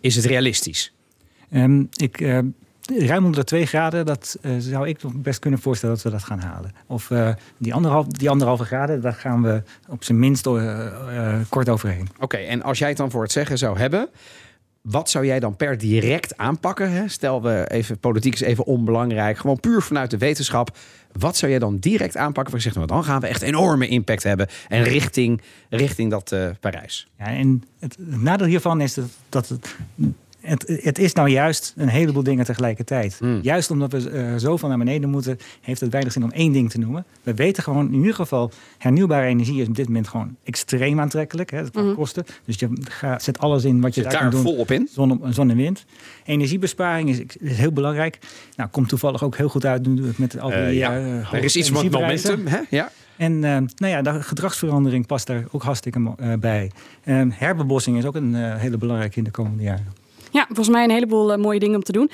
Is 0.00 0.16
het 0.16 0.24
realistisch? 0.24 0.92
Ehm, 1.50 1.84
ik, 1.90 2.20
eh, 2.20 2.38
ruim 2.84 3.24
onder 3.24 3.40
de 3.40 3.46
2 3.46 3.66
graden, 3.66 4.06
dat 4.06 4.38
eh, 4.42 4.52
zou 4.58 4.88
ik 4.88 5.02
nog 5.02 5.12
best 5.12 5.38
kunnen 5.38 5.60
voorstellen 5.60 5.94
dat 5.94 6.04
we 6.04 6.10
dat 6.10 6.24
gaan 6.24 6.40
halen. 6.40 6.72
Of 6.86 7.10
die, 7.56 7.74
anderhalf, 7.74 8.06
die 8.06 8.30
anderhalve 8.30 8.64
graden, 8.64 9.00
daar 9.00 9.12
gaan 9.12 9.42
we 9.42 9.62
op 9.88 10.04
zijn 10.04 10.18
minst 10.18 10.48
kort 11.48 11.68
overheen. 11.68 12.08
Oké, 12.18 12.36
en 12.36 12.62
als 12.62 12.78
jij 12.78 12.88
het 12.88 12.96
dan 12.96 13.10
voor 13.10 13.22
het 13.22 13.32
zeggen 13.32 13.58
zou 13.58 13.78
hebben, 13.78 14.08
wat 14.90 15.10
zou 15.10 15.26
jij 15.26 15.40
dan 15.40 15.56
per 15.56 15.78
direct 15.78 16.36
aanpakken? 16.36 16.90
Hè? 16.90 17.08
Stel 17.08 17.42
we 17.42 17.66
even, 17.70 17.98
politiek 17.98 18.34
is 18.34 18.40
even 18.40 18.64
onbelangrijk, 18.64 19.38
gewoon 19.38 19.60
puur 19.60 19.82
vanuit 19.82 20.10
de 20.10 20.18
wetenschap. 20.18 20.76
Wat 21.12 21.36
zou 21.36 21.50
jij 21.50 21.60
dan 21.60 21.78
direct 21.78 22.16
aanpakken? 22.16 22.52
Waar 22.52 22.62
je 22.62 22.70
zegt, 22.70 22.74
nou, 22.74 22.86
dan 22.86 23.04
gaan 23.04 23.20
we 23.20 23.26
echt 23.26 23.42
enorme 23.42 23.88
impact 23.88 24.22
hebben 24.22 24.48
en 24.68 24.82
richting, 24.82 25.40
richting 25.68 26.10
dat 26.10 26.32
eh, 26.32 26.48
Parijs. 26.60 27.08
Ja, 27.18 27.26
en 27.26 27.64
het, 27.78 27.96
nadeel 27.98 28.46
hiervan 28.46 28.80
is 28.80 28.94
dat, 28.94 29.08
dat 29.28 29.48
het, 29.48 29.76
het, 30.48 30.80
het 30.82 30.98
is 30.98 31.12
nou 31.12 31.28
juist 31.28 31.72
een 31.76 31.88
heleboel 31.88 32.22
dingen 32.22 32.44
tegelijkertijd. 32.44 33.16
Hmm. 33.18 33.38
Juist 33.42 33.70
omdat 33.70 33.92
we 33.92 34.10
eh, 34.10 34.32
zoveel 34.36 34.68
naar 34.68 34.78
beneden 34.78 35.10
moeten, 35.10 35.38
heeft 35.60 35.80
het 35.80 35.90
weinig 35.92 36.12
zin 36.12 36.22
om 36.24 36.30
één 36.30 36.52
ding 36.52 36.70
te 36.70 36.78
noemen. 36.78 37.04
We 37.22 37.34
weten 37.34 37.62
gewoon 37.62 37.86
in 37.86 37.94
ieder 37.98 38.14
geval, 38.14 38.50
hernieuwbare 38.78 39.26
energie 39.26 39.60
is 39.62 39.68
op 39.68 39.74
dit 39.76 39.86
moment 39.86 40.08
gewoon 40.08 40.36
extreem 40.44 41.00
aantrekkelijk. 41.00 41.50
Hè, 41.50 41.70
qua 41.70 41.82
Mhm. 41.82 41.94
kosten. 41.94 42.24
Dus 42.44 42.58
je 42.58 42.68
gaat, 42.80 43.22
zet 43.22 43.38
alles 43.38 43.64
in 43.64 43.80
wat 43.80 43.94
je 43.94 44.00
Zit 44.02 44.10
daar 44.10 44.20
daar 44.20 44.30
kan 44.30 44.42
doen. 44.42 44.50
volop 44.52 44.70
in? 44.70 44.88
Zon, 44.92 45.20
zon 45.30 45.50
en 45.50 45.56
wind. 45.56 45.84
Energiebesparing 46.24 47.08
is, 47.08 47.20
is 47.38 47.56
heel 47.56 47.72
belangrijk. 47.72 48.18
Nou, 48.56 48.70
komt 48.70 48.88
toevallig 48.88 49.22
ook 49.24 49.36
heel 49.36 49.48
goed 49.48 49.64
uit 49.64 49.86
nu 49.86 50.12
met 50.16 50.38
al 50.40 50.48
die 50.48 50.58
Eh, 50.58 50.74
ja, 50.76 50.96
eh, 50.96 51.32
er 51.32 51.44
is 51.44 51.56
iets 51.56 51.70
met 51.70 51.78
energieprijzen. 51.82 52.30
momentum. 52.38 52.52
Hè? 52.70 52.76
Ja. 52.76 52.90
En 53.16 53.32
eh, 53.44 53.56
nou 53.76 53.92
ja, 53.92 54.02
de 54.02 54.22
gedragsverandering 54.22 55.06
past 55.06 55.26
daar 55.26 55.44
ook 55.50 55.62
hartstikke 55.62 56.14
bij. 56.40 56.70
Eh, 57.04 57.22
herbebossing 57.28 57.98
is 57.98 58.04
ook 58.04 58.14
een 58.14 58.34
hele 58.58 58.78
belangrijke 58.78 59.18
in 59.18 59.24
de 59.24 59.30
komende 59.30 59.62
jaren. 59.62 59.86
Ja, 60.30 60.44
volgens 60.46 60.68
mij 60.68 60.84
een 60.84 60.90
heleboel 60.90 61.32
eh, 61.32 61.38
mooie 61.38 61.58
dingen 61.58 61.76
om 61.76 61.82
te 61.82 61.92
doen. 61.92 62.10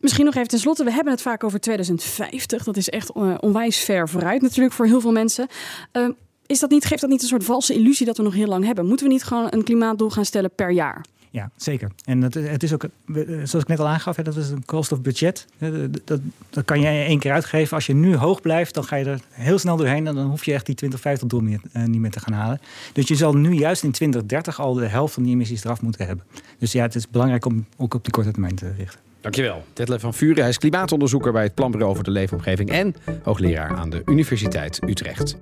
Misschien 0.00 0.24
nog 0.24 0.34
even 0.34 0.48
tenslotte, 0.48 0.84
we 0.84 0.92
hebben 0.92 1.12
het 1.12 1.22
vaak 1.22 1.44
over 1.44 1.60
2050. 1.60 2.64
Dat 2.64 2.76
is 2.76 2.88
echt 2.88 3.12
eh, 3.12 3.34
onwijs 3.40 3.78
ver 3.78 4.08
vooruit 4.08 4.42
natuurlijk 4.42 4.74
voor 4.74 4.86
heel 4.86 5.00
veel 5.00 5.12
mensen. 5.12 5.46
Eh, 5.92 6.08
is 6.46 6.58
dat 6.58 6.70
niet, 6.70 6.84
geeft 6.84 7.00
dat 7.00 7.10
niet 7.10 7.22
een 7.22 7.28
soort 7.28 7.44
valse 7.44 7.74
illusie 7.74 8.06
dat 8.06 8.16
we 8.16 8.22
nog 8.22 8.34
heel 8.34 8.46
lang 8.46 8.64
hebben? 8.64 8.86
Moeten 8.86 9.06
we 9.06 9.12
niet 9.12 9.24
gewoon 9.24 9.46
een 9.50 9.64
klimaatdoel 9.64 10.10
gaan 10.10 10.24
stellen 10.24 10.54
per 10.54 10.70
jaar? 10.70 11.04
Ja, 11.32 11.50
zeker. 11.56 11.90
En 12.04 12.22
het, 12.22 12.62
is 12.62 12.72
ook, 12.72 12.84
eh, 12.84 12.90
zoals 13.26 13.52
ik 13.52 13.66
net 13.66 13.80
al 13.80 13.88
aangaf, 13.88 14.16
dat 14.16 14.36
is 14.36 14.50
een 14.50 14.64
cost 14.64 14.92
of 14.92 15.00
budget. 15.00 15.46
Dat, 16.04 16.20
dat, 16.50 16.64
kan 16.64 16.80
je 16.80 16.86
één 16.86 17.18
keer 17.18 17.32
uitgeven. 17.32 17.74
Als 17.74 17.86
je 17.86 17.94
nu 17.94 18.16
hoog 18.16 18.40
blijft, 18.40 18.74
dan 18.74 18.84
ga 18.84 18.96
je 18.96 19.04
er 19.04 19.20
heel 19.30 19.58
snel 19.58 19.76
doorheen. 19.76 20.06
En 20.06 20.14
dan 20.14 20.26
hoef 20.26 20.44
je 20.44 20.52
echt 20.52 20.66
die 20.66 20.74
2050 20.74 21.28
doel 21.28 21.58
eh, 21.72 21.84
niet 21.84 22.00
meer 22.00 22.10
te 22.10 22.20
gaan 22.20 22.32
halen. 22.32 22.60
Dus 22.92 23.08
je 23.08 23.14
zal 23.14 23.34
nu 23.34 23.52
juist 23.52 23.82
in 23.82 23.92
2030 23.92 24.60
al 24.60 24.74
de 24.74 24.86
helft 24.86 25.14
van 25.14 25.22
die 25.22 25.32
emissies 25.32 25.64
eraf 25.64 25.82
moeten 25.82 26.06
hebben. 26.06 26.24
Dus 26.58 26.72
ja, 26.72 26.82
het 26.82 26.94
is 26.94 27.08
belangrijk 27.08 27.46
om 27.46 27.66
ook 27.76 27.94
op 27.94 28.04
de 28.04 28.10
korte 28.10 28.30
termijn 28.30 28.54
te 28.54 28.72
richten. 28.76 29.00
Dankjewel. 29.20 29.64
Detlef 29.72 30.00
van 30.00 30.14
Vuren, 30.14 30.40
hij 30.40 30.48
is 30.48 30.58
klimaatonderzoeker 30.58 31.32
bij 31.32 31.42
het 31.42 31.54
Planbureau 31.54 31.94
voor 31.94 32.04
de 32.04 32.10
Leefomgeving 32.10 32.70
en 32.70 32.94
hoogleraar 33.22 33.76
aan 33.76 33.90
de 33.90 34.02
Universiteit 34.06 34.80
Utrecht. 34.88 35.36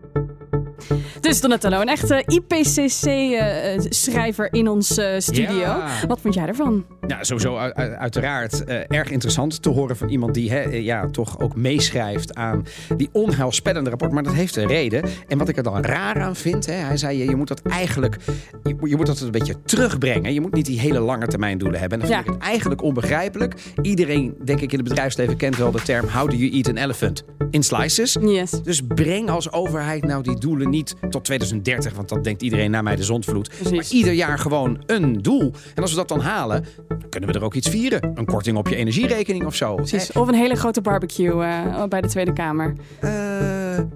Dus 1.20 1.40
Donatello, 1.40 1.80
een 1.80 1.88
echte 1.88 2.22
IPCC-schrijver 2.26 4.48
in 4.52 4.68
onze 4.68 5.02
eh, 5.02 5.20
studio. 5.20 5.58
Ja. 5.58 5.88
Wat 6.08 6.20
vond 6.20 6.34
jij 6.34 6.46
ervan? 6.46 6.84
Ja, 7.06 7.24
sowieso 7.24 7.56
uiteraard 7.56 8.64
eh, 8.64 8.76
erg 8.88 9.10
interessant 9.10 9.62
te 9.62 9.68
horen 9.68 9.96
van 9.96 10.08
iemand 10.08 10.34
die 10.34 10.50
hè, 10.50 10.58
eh, 10.60 10.84
ja, 10.84 11.06
toch 11.10 11.40
ook 11.40 11.56
meeschrijft 11.56 12.34
aan 12.34 12.66
die 12.96 13.08
onheilspellende 13.12 13.90
rapport. 13.90 14.12
Maar 14.12 14.22
dat 14.22 14.34
heeft 14.34 14.56
een 14.56 14.66
reden. 14.66 15.02
En 15.28 15.38
wat 15.38 15.48
ik 15.48 15.56
er 15.56 15.62
dan 15.62 15.82
raar 15.84 16.20
aan 16.20 16.36
vind, 16.36 16.66
hè, 16.66 16.72
hij 16.72 16.96
zei 16.96 17.18
je, 17.18 17.24
je 17.24 17.36
moet 17.36 17.48
dat 17.48 17.62
eigenlijk 17.62 18.16
je, 18.62 18.74
moet- 18.80 18.90
je 18.90 18.96
moet 18.96 19.06
dat 19.06 19.20
een 19.20 19.30
beetje 19.30 19.54
terugbrengen. 19.64 20.32
Je 20.32 20.40
moet 20.40 20.54
niet 20.54 20.66
die 20.66 20.80
hele 20.80 21.00
lange 21.00 21.26
termijn 21.26 21.58
doelen 21.58 21.80
hebben. 21.80 22.00
En 22.00 22.06
dan 22.08 22.16
vind 22.16 22.26
Ja. 22.28 22.34
ik 22.34 22.42
eigenlijk 22.42 22.82
onbegrijpelijk. 22.82 23.54
Iedereen, 23.82 24.34
denk 24.44 24.60
ik, 24.60 24.72
in 24.72 24.78
het 24.78 24.88
bedrijfsleven 24.88 25.36
kent 25.36 25.56
wel 25.56 25.70
de 25.70 25.82
term 25.82 26.08
how 26.08 26.30
do 26.30 26.36
you 26.36 26.52
eat 26.52 26.68
an 26.68 26.76
elephant? 26.76 27.24
In 27.50 27.62
slices. 27.62 28.16
Yes. 28.20 28.50
Dus 28.50 28.82
breng 28.88 29.30
als 29.30 29.52
overheid 29.52 30.04
nou 30.04 30.22
die 30.22 30.38
doelen 30.38 30.69
niet 30.70 30.94
tot 31.10 31.24
2030, 31.24 31.94
want 31.94 32.08
dan 32.08 32.22
denkt 32.22 32.42
iedereen 32.42 32.70
na 32.70 32.82
mij 32.82 32.96
de 32.96 33.02
zondvloed. 33.02 33.48
Precies. 33.48 33.70
Maar 33.70 33.86
ieder 33.90 34.12
jaar 34.12 34.38
gewoon 34.38 34.82
een 34.86 35.22
doel. 35.22 35.52
En 35.74 35.82
als 35.82 35.90
we 35.90 35.96
dat 35.96 36.08
dan 36.08 36.20
halen, 36.20 36.64
dan 36.88 37.08
kunnen 37.08 37.32
we 37.32 37.38
er 37.38 37.44
ook 37.44 37.54
iets 37.54 37.68
vieren. 37.68 38.10
Een 38.14 38.24
korting 38.24 38.56
op 38.56 38.68
je 38.68 38.76
energierekening 38.76 39.46
of 39.46 39.54
zo. 39.54 39.74
Precies. 39.74 40.12
Of 40.12 40.28
een 40.28 40.34
hele 40.34 40.54
grote 40.54 40.80
barbecue 40.80 41.42
eh, 41.42 41.84
bij 41.84 42.00
de 42.00 42.08
Tweede 42.08 42.32
Kamer. 42.32 42.74
Eh, 43.00 43.10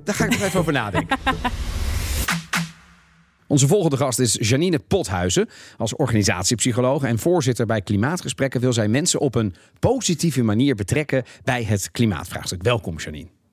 daar 0.05 0.15
ga 0.15 0.25
ik 0.25 0.31
nog 0.31 0.43
even 0.43 0.61
over 0.61 0.73
nadenken. 0.73 1.19
Onze 3.47 3.67
volgende 3.67 3.97
gast 3.97 4.19
is 4.19 4.37
Janine 4.41 4.79
Pothuizen. 4.79 5.49
Als 5.77 5.97
organisatiepsycholoog 5.97 7.03
en 7.03 7.19
voorzitter 7.19 7.67
bij 7.67 7.81
Klimaatgesprekken 7.81 8.61
wil 8.61 8.73
zij 8.73 8.89
mensen 8.89 9.21
op 9.21 9.35
een 9.35 9.55
positieve 9.79 10.43
manier 10.43 10.75
betrekken 10.75 11.25
bij 11.45 11.65
het 11.65 11.91
klimaatvraagstuk. 11.91 12.63
Welkom, 12.63 12.99
Janine. 12.99 13.44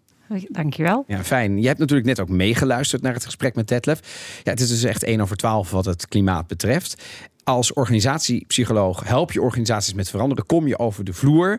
Dankjewel. 0.49 1.03
Ja, 1.07 1.23
fijn. 1.23 1.61
Je 1.61 1.67
hebt 1.67 1.79
natuurlijk 1.79 2.07
net 2.07 2.19
ook 2.19 2.29
meegeluisterd 2.29 3.01
naar 3.01 3.13
het 3.13 3.25
gesprek 3.25 3.55
met 3.55 3.67
Detlef. 3.67 3.99
Ja, 4.43 4.51
het 4.51 4.59
is 4.59 4.67
dus 4.69 4.83
echt 4.83 5.03
1 5.03 5.21
over 5.21 5.35
12 5.37 5.71
wat 5.71 5.85
het 5.85 6.07
klimaat 6.07 6.47
betreft. 6.47 7.03
Als 7.43 7.73
organisatiepsycholoog 7.73 9.03
help 9.07 9.31
je 9.31 9.41
organisaties 9.41 9.93
met 9.93 10.09
veranderen. 10.09 10.45
Kom 10.45 10.67
je 10.67 10.79
over 10.79 11.03
de 11.03 11.13
vloer. 11.13 11.49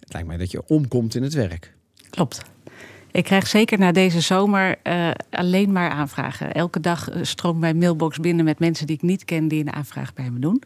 Het 0.00 0.12
lijkt 0.12 0.28
mij 0.28 0.36
dat 0.36 0.50
je 0.50 0.62
omkomt 0.66 1.14
in 1.14 1.22
het 1.22 1.34
werk. 1.34 1.74
Klopt. 2.10 2.42
Ik 3.12 3.24
krijg 3.24 3.46
zeker 3.46 3.78
na 3.78 3.92
deze 3.92 4.20
zomer 4.20 4.76
eh, 4.82 5.10
alleen 5.30 5.72
maar 5.72 5.90
aanvragen. 5.90 6.52
Elke 6.52 6.80
dag 6.80 7.10
eh, 7.10 7.22
stroomt 7.22 7.60
mijn 7.60 7.78
mailbox 7.78 8.18
binnen 8.18 8.44
met 8.44 8.58
mensen 8.58 8.86
die 8.86 8.96
ik 8.96 9.02
niet 9.02 9.24
ken 9.24 9.48
die 9.48 9.60
een 9.60 9.72
aanvraag 9.72 10.14
bij 10.14 10.30
me 10.30 10.38
doen. 10.38 10.62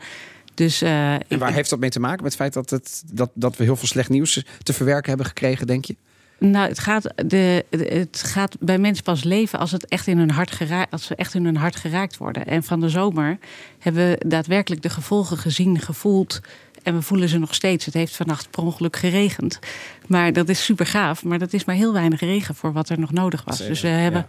Dus, 0.54 0.82
eh, 0.82 1.14
En 1.14 1.20
ik- 1.28 1.38
waar 1.38 1.52
heeft 1.52 1.70
dat 1.70 1.78
mee 1.78 1.90
te 1.90 2.00
maken? 2.00 2.22
Met 2.22 2.32
het 2.32 2.40
feit 2.40 2.52
dat, 2.52 2.70
het, 2.70 3.02
dat, 3.12 3.30
dat 3.34 3.56
we 3.56 3.64
heel 3.64 3.76
veel 3.76 3.88
slecht 3.88 4.08
nieuws 4.08 4.44
te 4.62 4.72
verwerken 4.72 5.08
hebben 5.08 5.26
gekregen, 5.26 5.66
denk 5.66 5.84
je? 5.84 5.96
Nou, 6.38 6.68
het 6.68 6.78
gaat, 6.78 7.12
de, 7.26 7.64
het 7.70 8.22
gaat 8.26 8.56
bij 8.60 8.78
mensen 8.78 9.04
pas 9.04 9.24
leven 9.24 9.58
als, 9.58 9.70
het 9.70 9.86
echt 9.86 10.06
in 10.06 10.18
hun 10.18 10.30
hart 10.30 10.50
geraakt, 10.50 10.92
als 10.92 11.06
ze 11.06 11.14
echt 11.14 11.34
in 11.34 11.44
hun 11.44 11.56
hart 11.56 11.76
geraakt 11.76 12.16
worden. 12.16 12.46
En 12.46 12.62
van 12.62 12.80
de 12.80 12.88
zomer 12.88 13.38
hebben 13.78 14.08
we 14.08 14.20
daadwerkelijk 14.26 14.82
de 14.82 14.90
gevolgen 14.90 15.38
gezien, 15.38 15.80
gevoeld. 15.80 16.40
En 16.82 16.94
we 16.94 17.02
voelen 17.02 17.28
ze 17.28 17.38
nog 17.38 17.54
steeds. 17.54 17.84
Het 17.84 17.94
heeft 17.94 18.16
vannacht 18.16 18.50
per 18.50 18.62
ongeluk 18.62 18.96
geregend. 18.96 19.58
Maar 20.06 20.32
dat 20.32 20.48
is 20.48 20.64
super 20.64 20.86
gaaf. 20.86 21.24
Maar 21.24 21.38
dat 21.38 21.52
is 21.52 21.64
maar 21.64 21.76
heel 21.76 21.92
weinig 21.92 22.20
regen 22.20 22.54
voor 22.54 22.72
wat 22.72 22.88
er 22.88 22.98
nog 22.98 23.12
nodig 23.12 23.44
was. 23.44 23.56
Zeker, 23.56 23.72
dus 23.72 23.82
we 23.82 23.88
hebben, 23.88 24.26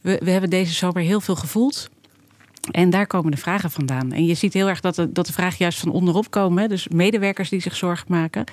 we, 0.00 0.20
we 0.24 0.30
hebben 0.30 0.50
deze 0.50 0.72
zomer 0.72 1.02
heel 1.02 1.20
veel 1.20 1.36
gevoeld. 1.36 1.90
En 2.70 2.90
daar 2.90 3.06
komen 3.06 3.30
de 3.30 3.36
vragen 3.36 3.70
vandaan. 3.70 4.12
En 4.12 4.26
je 4.26 4.34
ziet 4.34 4.52
heel 4.52 4.68
erg 4.68 4.80
dat 4.80 4.94
de, 4.94 5.12
dat 5.12 5.26
de 5.26 5.32
vragen 5.32 5.56
juist 5.58 5.78
van 5.78 5.92
onderop 5.92 6.30
komen. 6.30 6.68
Dus 6.68 6.88
medewerkers 6.88 7.48
die 7.48 7.60
zich 7.60 7.76
zorgen 7.76 8.06
maken. 8.08 8.44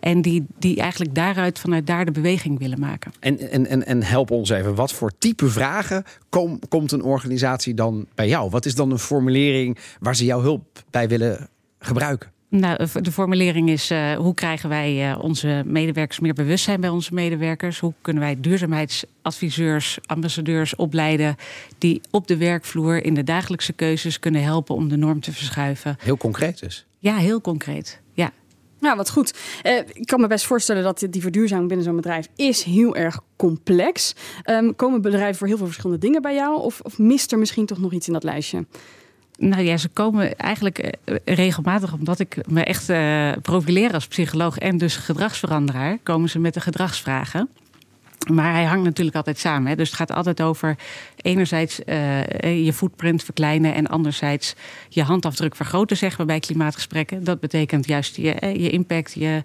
En 0.00 0.22
die, 0.22 0.46
die 0.58 0.80
eigenlijk 0.80 1.14
daaruit, 1.14 1.58
vanuit 1.58 1.86
daar 1.86 2.04
de 2.04 2.10
beweging 2.10 2.58
willen 2.58 2.80
maken. 2.80 3.12
En, 3.20 3.38
en, 3.38 3.66
en, 3.66 3.86
en 3.86 4.02
help 4.02 4.30
ons 4.30 4.50
even. 4.50 4.74
Wat 4.74 4.92
voor 4.92 5.12
type 5.18 5.48
vragen 5.48 6.04
kom- 6.28 6.60
komt 6.68 6.92
een 6.92 7.02
organisatie 7.02 7.74
dan 7.74 8.06
bij 8.14 8.28
jou? 8.28 8.50
Wat 8.50 8.66
is 8.66 8.74
dan 8.74 8.90
een 8.90 8.98
formulering 8.98 9.78
waar 10.00 10.16
ze 10.16 10.24
jouw 10.24 10.40
hulp 10.40 10.84
bij 10.90 11.08
willen 11.08 11.48
gebruiken? 11.78 12.30
Nou, 12.50 12.86
de 13.00 13.12
formulering 13.12 13.70
is: 13.70 13.90
eh, 13.90 14.16
hoe 14.16 14.34
krijgen 14.34 14.68
wij 14.68 15.10
eh, 15.10 15.18
onze 15.22 15.62
medewerkers 15.66 16.20
meer 16.20 16.34
bewustzijn 16.34 16.80
bij 16.80 16.90
onze 16.90 17.14
medewerkers? 17.14 17.78
Hoe 17.78 17.94
kunnen 18.00 18.22
wij 18.22 18.40
duurzaamheidsadviseurs, 18.40 19.98
ambassadeurs 20.06 20.76
opleiden 20.76 21.36
die 21.78 22.00
op 22.10 22.26
de 22.26 22.36
werkvloer 22.36 23.04
in 23.04 23.14
de 23.14 23.24
dagelijkse 23.24 23.72
keuzes 23.72 24.18
kunnen 24.18 24.42
helpen 24.42 24.74
om 24.74 24.88
de 24.88 24.96
norm 24.96 25.20
te 25.20 25.32
verschuiven? 25.32 25.96
Heel 25.98 26.16
concreet 26.16 26.60
dus. 26.60 26.86
Ja, 26.98 27.16
heel 27.16 27.40
concreet. 27.40 28.00
Ja. 28.12 28.32
Nou, 28.80 28.96
wat 28.96 29.10
goed. 29.10 29.34
Eh, 29.62 29.76
ik 29.92 30.06
kan 30.06 30.20
me 30.20 30.26
best 30.26 30.46
voorstellen 30.46 30.82
dat 30.82 31.06
die 31.10 31.22
verduurzaming 31.22 31.68
binnen 31.68 31.86
zo'n 31.86 31.96
bedrijf 31.96 32.28
is 32.36 32.62
heel 32.62 32.96
erg 32.96 33.20
complex. 33.36 34.14
Ehm, 34.42 34.72
komen 34.76 35.02
bedrijven 35.02 35.36
voor 35.36 35.46
heel 35.46 35.56
veel 35.56 35.66
verschillende 35.66 36.06
dingen 36.06 36.22
bij 36.22 36.34
jou? 36.34 36.60
Of, 36.60 36.80
of 36.80 36.98
mist 36.98 37.32
er 37.32 37.38
misschien 37.38 37.66
toch 37.66 37.78
nog 37.78 37.92
iets 37.92 38.06
in 38.06 38.12
dat 38.12 38.24
lijstje? 38.24 38.66
Nou 39.40 39.62
ja, 39.62 39.76
ze 39.76 39.88
komen 39.88 40.36
eigenlijk 40.36 40.78
eh, 40.78 41.14
regelmatig, 41.24 41.92
omdat 41.92 42.18
ik 42.18 42.36
me 42.48 42.64
echt 42.64 42.88
eh 42.88 43.32
profileer 43.42 43.92
als 43.92 44.06
psycholoog 44.06 44.58
en 44.58 44.78
dus 44.78 44.96
gedragsveranderaar, 44.96 45.98
komen 46.02 46.28
ze 46.28 46.38
met 46.38 46.54
de 46.54 46.60
gedragsvragen. 46.60 47.48
Maar 48.30 48.52
hij 48.52 48.64
hangt 48.64 48.84
natuurlijk 48.84 49.16
altijd 49.16 49.38
samen. 49.38 49.68
Hè? 49.68 49.76
Dus 49.76 49.88
het 49.88 49.96
gaat 49.96 50.12
altijd 50.12 50.42
over 50.42 50.76
enerzijds 51.16 51.84
eh, 51.84 52.64
je 52.64 52.72
footprint 52.72 53.22
verkleinen 53.24 53.74
en 53.74 53.86
anderzijds 53.86 54.54
je 54.88 55.02
handafdruk 55.02 55.56
vergroten, 55.56 55.96
zeggen 55.96 56.20
we 56.20 56.26
bij 56.26 56.40
klimaatgesprekken. 56.40 57.24
Dat 57.24 57.40
betekent 57.40 57.86
juist 57.86 58.16
je, 58.16 58.34
je 58.40 58.70
impact, 58.70 59.12
je 59.12 59.42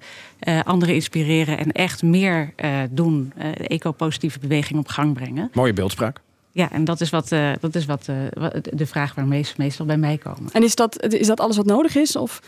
anderen 0.64 0.96
inspireren 0.96 1.58
en 1.58 1.72
echt 1.72 2.04
meer 2.04 2.54
eh, 2.56 2.80
doen, 2.90 3.34
eco-positieve 3.68 4.40
beweging 4.40 4.80
op 4.80 4.88
gang 4.88 5.14
brengen. 5.14 5.50
Mooie 5.54 5.74
beeldspraak. 5.74 6.22
Ja, 6.56 6.72
en 6.72 6.84
dat 6.84 7.02
is, 7.02 7.10
wat, 7.10 7.32
eh, 7.32 7.52
dat 7.60 7.76
is 7.76 7.86
wat, 7.86 8.08
eh, 8.08 8.16
de 8.74 8.86
vraag 8.86 9.16
waarmee 9.16 9.44
ze 9.44 9.54
meestal 9.58 9.86
bij 9.86 9.98
mij 9.98 10.18
komen. 10.18 10.52
En 10.52 10.64
is 10.64 10.76
dat, 10.76 11.14
is 11.14 11.28
dat 11.28 11.40
alles 11.40 11.58
wat 11.58 11.66
nodig 11.66 11.96
is? 11.96 12.16
Of 12.16 12.42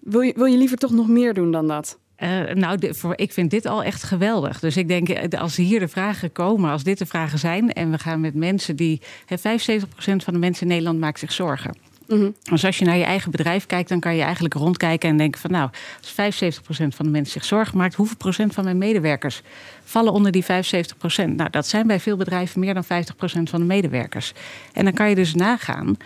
wil 0.00 0.20
je, 0.20 0.32
wil 0.36 0.44
je 0.46 0.56
liever 0.56 0.76
toch 0.76 0.90
nog 0.90 1.08
meer 1.08 1.34
doen 1.34 1.50
dan 1.50 1.68
dat? 1.68 1.98
Eh, 2.16 2.40
nou, 2.54 2.78
de- 2.78 2.94
voor, 2.94 3.12
ik 3.16 3.32
vind 3.32 3.50
dit 3.50 3.66
al 3.66 3.82
echt 3.82 4.02
geweldig. 4.02 4.60
Dus 4.60 4.76
ik 4.76 4.88
denk, 4.88 5.34
als 5.34 5.56
hier 5.56 5.80
de 5.80 5.88
vragen 5.88 6.32
komen, 6.32 6.70
als 6.70 6.82
dit 6.82 6.98
de 6.98 7.06
vragen 7.06 7.38
zijn... 7.38 7.72
en 7.72 7.90
we 7.90 7.98
gaan 7.98 8.20
met 8.20 8.34
mensen 8.34 8.76
die... 8.76 9.00
hè, 9.26 9.36
75% 9.38 9.42
van 9.96 10.32
de 10.32 10.38
mensen 10.38 10.62
in 10.62 10.68
Nederland 10.68 10.98
maakt 11.00 11.18
zich 11.18 11.32
zorgen. 11.32 11.74
Dus 12.42 12.64
als 12.64 12.78
je 12.78 12.84
naar 12.84 12.96
je 12.96 13.04
eigen 13.04 13.30
bedrijf 13.30 13.66
kijkt, 13.66 13.88
dan 13.88 14.00
kan 14.00 14.16
je 14.16 14.22
eigenlijk 14.22 14.54
rondkijken 14.54 15.08
en 15.08 15.16
denken 15.16 15.40
van... 15.40 15.50
nou, 15.50 15.70
als 16.00 16.12
75% 16.12 16.58
van 16.68 17.06
de 17.06 17.10
mensen 17.10 17.32
zich 17.32 17.44
zorgen 17.44 17.78
maakt... 17.78 17.94
hoeveel 17.94 18.16
procent 18.16 18.54
van 18.54 18.64
mijn 18.64 18.78
medewerkers 18.78 19.42
vallen 19.84 20.12
onder 20.12 20.32
die 20.32 20.44
75%? 20.44 20.46
Nou, 21.26 21.50
dat 21.50 21.66
zijn 21.66 21.86
bij 21.86 22.00
veel 22.00 22.16
bedrijven 22.16 22.60
meer 22.60 22.74
dan 22.74 22.84
50% 22.84 22.88
van 23.26 23.60
de 23.60 23.66
medewerkers. 23.66 24.32
En 24.72 24.84
dan 24.84 24.92
kan 24.92 25.08
je 25.08 25.14
dus 25.14 25.34
nagaan 25.34 25.96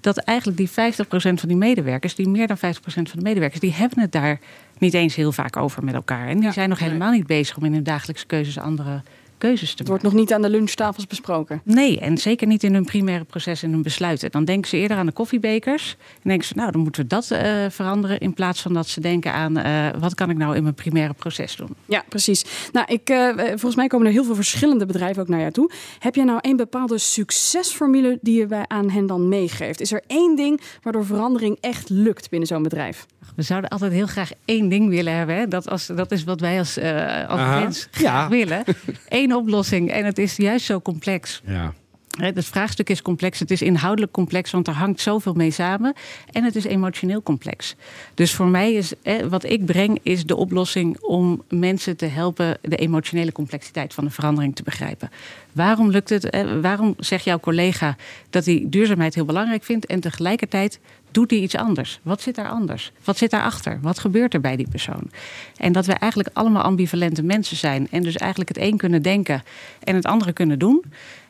dat 0.00 0.16
eigenlijk 0.16 0.58
die 0.58 0.70
50% 0.70 0.72
van 1.12 1.48
die 1.48 1.56
medewerkers... 1.56 2.14
die 2.14 2.28
meer 2.28 2.46
dan 2.46 2.56
50% 2.56 2.60
van 2.84 3.04
de 3.12 3.22
medewerkers... 3.22 3.60
die 3.60 3.72
hebben 3.72 4.00
het 4.00 4.12
daar 4.12 4.40
niet 4.78 4.94
eens 4.94 5.14
heel 5.14 5.32
vaak 5.32 5.56
over 5.56 5.84
met 5.84 5.94
elkaar. 5.94 6.28
En 6.28 6.40
die 6.40 6.52
zijn 6.52 6.68
nog 6.68 6.78
helemaal 6.78 7.12
niet 7.12 7.26
bezig 7.26 7.56
om 7.56 7.64
in 7.64 7.72
hun 7.72 7.82
dagelijkse 7.82 8.26
keuzes 8.26 8.58
andere 8.58 9.02
keuzes 9.38 9.58
te 9.74 9.76
Het 9.76 9.78
maken. 9.78 9.90
wordt 9.90 10.02
nog 10.04 10.12
niet 10.12 10.32
aan 10.32 10.42
de 10.42 10.50
lunchtafels 10.50 11.06
besproken. 11.06 11.60
Nee, 11.64 12.00
en 12.00 12.18
zeker 12.18 12.46
niet 12.46 12.62
in 12.64 12.74
hun 12.74 12.84
primaire 12.84 13.24
proces 13.24 13.62
en 13.62 13.70
hun 13.70 13.82
besluiten. 13.82 14.30
Dan 14.30 14.44
denken 14.44 14.68
ze 14.70 14.76
eerder 14.76 14.96
aan 14.96 15.06
de 15.06 15.12
koffiebekers. 15.12 15.96
En 16.22 16.28
denken 16.28 16.46
ze, 16.46 16.52
nou, 16.56 16.70
dan 16.70 16.80
moeten 16.80 17.02
we 17.02 17.08
dat 17.08 17.30
eh, 17.30 17.64
veranderen. 17.70 18.18
In 18.20 18.34
plaats 18.34 18.62
van 18.62 18.74
dat 18.74 18.88
ze 18.88 19.00
denken 19.00 19.32
aan, 19.32 19.56
eh, 19.56 19.86
wat 19.98 20.14
kan 20.14 20.30
ik 20.30 20.36
nou 20.36 20.56
in 20.56 20.62
mijn 20.62 20.74
primaire 20.74 21.12
proces 21.14 21.56
doen? 21.56 21.74
Ja, 21.84 22.04
precies. 22.08 22.44
Nou, 22.72 22.86
ik, 22.92 23.08
eh, 23.10 23.28
volgens 23.36 23.76
mij 23.76 23.86
komen 23.86 24.06
er 24.06 24.12
heel 24.12 24.24
veel 24.24 24.34
verschillende 24.34 24.86
bedrijven 24.86 25.22
ook 25.22 25.28
naar 25.28 25.40
jou 25.40 25.52
toe. 25.52 25.70
Heb 25.98 26.14
jij 26.14 26.24
nou 26.24 26.38
een 26.42 26.56
bepaalde 26.56 26.98
succesformule 26.98 28.18
die 28.22 28.38
je 28.38 28.46
bij, 28.46 28.64
aan 28.66 28.90
hen 28.90 29.06
dan 29.06 29.28
meegeeft? 29.28 29.80
Is 29.80 29.92
er 29.92 30.02
één 30.06 30.36
ding 30.36 30.60
waardoor 30.82 31.06
verandering 31.06 31.56
echt 31.60 31.88
lukt 31.88 32.30
binnen 32.30 32.48
zo'n 32.48 32.62
bedrijf? 32.62 33.06
We 33.36 33.42
zouden 33.42 33.70
altijd 33.70 33.92
heel 33.92 34.06
graag 34.06 34.30
één 34.44 34.68
ding 34.68 34.88
willen 34.88 35.12
hebben. 35.16 35.36
Hè? 35.36 35.48
Dat, 35.48 35.68
als, 35.70 35.86
dat 35.86 36.12
is 36.12 36.24
wat 36.24 36.40
wij 36.40 36.58
als, 36.58 36.76
eh 36.76 37.28
als 37.28 37.40
mens 37.40 37.88
graag 37.90 38.02
Ja. 38.22 38.28
willen. 38.28 38.64
Eén 39.08 39.25
oplossing. 39.34 39.90
En 39.90 40.04
het 40.04 40.18
is 40.18 40.36
juist 40.36 40.66
zo 40.66 40.80
complex. 40.80 41.42
Ja. 41.46 41.74
Het 42.16 42.44
vraagstuk 42.44 42.90
is 42.90 43.02
complex, 43.02 43.38
het 43.38 43.50
is 43.50 43.62
inhoudelijk 43.62 44.12
complex, 44.12 44.50
want 44.50 44.66
er 44.66 44.74
hangt 44.74 45.00
zoveel 45.00 45.32
mee 45.32 45.50
samen. 45.50 45.94
En 46.32 46.44
het 46.44 46.56
is 46.56 46.64
emotioneel 46.64 47.22
complex. 47.22 47.74
Dus 48.14 48.34
voor 48.34 48.46
mij 48.46 48.72
is 48.72 48.92
hè, 49.02 49.28
wat 49.28 49.44
ik 49.44 49.64
breng, 49.64 49.98
is 50.02 50.26
de 50.26 50.36
oplossing 50.36 51.00
om 51.00 51.42
mensen 51.48 51.96
te 51.96 52.06
helpen 52.06 52.58
de 52.62 52.76
emotionele 52.76 53.32
complexiteit 53.32 53.94
van 53.94 54.04
de 54.04 54.10
verandering 54.10 54.56
te 54.56 54.62
begrijpen. 54.62 55.10
Waarom 55.52 55.90
lukt 55.90 56.08
het? 56.08 56.28
Hè, 56.30 56.60
waarom 56.60 56.94
zegt 56.98 57.24
jouw 57.24 57.40
collega 57.40 57.96
dat 58.30 58.44
hij 58.44 58.64
duurzaamheid 58.66 59.14
heel 59.14 59.24
belangrijk 59.24 59.64
vindt 59.64 59.86
en 59.86 60.00
tegelijkertijd 60.00 60.80
doet 61.16 61.30
hij 61.30 61.40
iets 61.40 61.56
anders? 61.56 62.00
Wat 62.02 62.20
zit 62.20 62.34
daar 62.34 62.48
anders? 62.48 62.92
Wat 63.04 63.16
zit 63.16 63.30
daarachter? 63.30 63.78
Wat 63.82 63.98
gebeurt 63.98 64.34
er 64.34 64.40
bij 64.40 64.56
die 64.56 64.68
persoon? 64.68 65.10
En 65.56 65.72
dat 65.72 65.86
we 65.86 65.92
eigenlijk 65.92 66.36
allemaal 66.36 66.62
ambivalente 66.62 67.22
mensen 67.22 67.56
zijn 67.56 67.88
en 67.90 68.02
dus 68.02 68.16
eigenlijk 68.16 68.48
het 68.48 68.58
een 68.58 68.76
kunnen 68.76 69.02
denken 69.02 69.42
en 69.84 69.94
het 69.94 70.04
andere 70.04 70.32
kunnen 70.32 70.58
doen. 70.58 70.84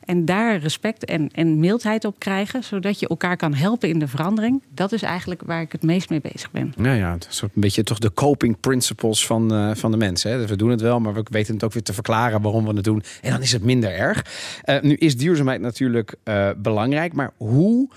En 0.05 0.25
daar 0.25 0.59
respect 0.59 1.05
en, 1.05 1.29
en 1.33 1.61
mildheid 1.61 2.05
op 2.05 2.19
krijgen, 2.19 2.65
zodat 2.65 3.01
je 3.01 3.09
elkaar 3.09 3.37
kan 3.37 3.55
helpen 3.55 3.89
in 3.89 3.99
de 3.99 4.09
verandering. 4.09 4.63
Dat 4.75 4.93
is 4.93 5.03
eigenlijk 5.03 5.43
waar 5.43 5.61
ik 5.61 5.73
het 5.73 5.83
meest 5.83 6.11
mee 6.11 6.21
bezig 6.21 6.51
ben. 6.51 6.73
Nou 6.77 6.97
ja, 6.97 7.13
het 7.13 7.27
is 7.31 7.41
een 7.41 7.51
beetje 7.55 7.83
toch 7.83 7.99
de 7.99 8.13
coping 8.15 8.61
principles 8.61 9.27
van, 9.27 9.55
uh, 9.55 9.75
van 9.75 9.91
de 9.91 9.97
mensen. 9.97 10.31
Hè? 10.31 10.47
We 10.47 10.57
doen 10.57 10.71
het 10.71 10.81
wel, 10.81 11.01
maar 11.01 11.15
we 11.15 11.23
weten 11.31 11.55
het 11.55 11.65
ook 11.65 11.73
weer 11.73 11.83
te 11.83 11.93
verklaren 11.93 12.43
waarom 12.43 12.65
we 12.67 12.75
het 12.75 12.85
doen. 12.85 13.03
En 13.23 13.31
dan 13.31 13.43
is 13.43 13.53
het 13.53 13.63
minder 13.63 13.91
erg. 13.91 14.25
Uh, 14.65 14.81
nu 14.81 14.95
is 14.95 15.17
duurzaamheid 15.17 15.61
natuurlijk 15.61 16.15
uh, 16.25 16.51
belangrijk, 16.57 17.13
maar 17.13 17.33
hoe 17.37 17.89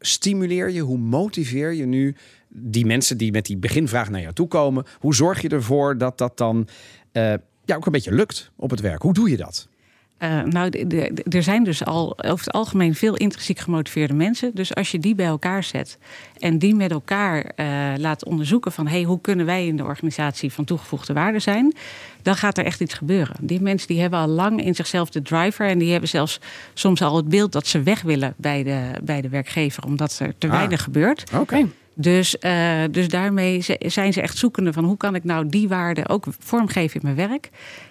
stimuleer 0.00 0.70
je, 0.70 0.80
hoe 0.80 0.98
motiveer 0.98 1.72
je 1.72 1.86
nu 1.86 2.16
die 2.48 2.86
mensen 2.86 3.18
die 3.18 3.32
met 3.32 3.46
die 3.46 3.56
beginvraag 3.56 4.10
naar 4.10 4.20
jou 4.20 4.32
toe 4.32 4.48
komen? 4.48 4.84
Hoe 4.98 5.14
zorg 5.14 5.42
je 5.42 5.48
ervoor 5.48 5.98
dat 5.98 6.18
dat 6.18 6.36
dan 6.36 6.68
ja, 7.64 7.76
ook 7.76 7.86
een 7.86 7.92
beetje 7.92 8.14
lukt 8.14 8.50
op 8.56 8.70
het 8.70 8.80
werk? 8.80 9.02
Hoe 9.02 9.14
doe 9.14 9.30
je 9.30 9.36
dat? 9.36 9.68
Uh, 10.22 10.42
nou, 10.42 10.70
de, 10.70 10.86
de, 10.86 11.22
er 11.28 11.42
zijn 11.42 11.64
dus 11.64 11.84
al 11.84 12.24
over 12.24 12.44
het 12.44 12.54
algemeen 12.54 12.94
veel 12.94 13.16
intrinsiek 13.16 13.58
gemotiveerde 13.58 14.14
mensen. 14.14 14.50
Dus 14.54 14.74
als 14.74 14.90
je 14.90 14.98
die 14.98 15.14
bij 15.14 15.26
elkaar 15.26 15.64
zet 15.64 15.98
en 16.38 16.58
die 16.58 16.74
met 16.74 16.90
elkaar 16.90 17.52
uh, 17.56 17.66
laat 17.96 18.24
onderzoeken 18.24 18.72
van 18.72 18.86
hey, 18.86 19.02
hoe 19.02 19.20
kunnen 19.20 19.46
wij 19.46 19.66
in 19.66 19.76
de 19.76 19.84
organisatie 19.84 20.52
van 20.52 20.64
toegevoegde 20.64 21.12
waarde 21.12 21.38
zijn, 21.38 21.74
dan 22.22 22.36
gaat 22.36 22.58
er 22.58 22.64
echt 22.64 22.80
iets 22.80 22.94
gebeuren. 22.94 23.36
Die 23.40 23.60
mensen 23.60 23.88
die 23.88 24.00
hebben 24.00 24.18
al 24.18 24.28
lang 24.28 24.64
in 24.64 24.74
zichzelf 24.74 25.10
de 25.10 25.22
driver 25.22 25.66
en 25.66 25.78
die 25.78 25.90
hebben 25.90 26.08
zelfs 26.08 26.40
soms 26.74 27.02
al 27.02 27.16
het 27.16 27.28
beeld 27.28 27.52
dat 27.52 27.66
ze 27.66 27.82
weg 27.82 28.02
willen 28.02 28.34
bij 28.36 28.62
de, 28.62 28.90
bij 29.02 29.20
de 29.20 29.28
werkgever, 29.28 29.84
omdat 29.84 30.18
er 30.18 30.34
te 30.38 30.46
ah. 30.46 30.52
weinig 30.52 30.82
gebeurt. 30.82 31.24
Oké. 31.32 31.40
Okay. 31.40 31.66
Dus, 32.00 32.36
uh, 32.40 32.82
dus 32.90 33.08
daarmee 33.08 33.64
zijn 33.78 34.12
ze 34.12 34.20
echt 34.20 34.38
zoekende 34.38 34.72
van 34.72 34.84
hoe 34.84 34.96
kan 34.96 35.14
ik 35.14 35.24
nou 35.24 35.48
die 35.48 35.68
waarde 35.68 36.08
ook 36.08 36.24
vormgeven 36.38 37.00
in 37.00 37.14
mijn 37.14 37.28
werk. 37.28 37.50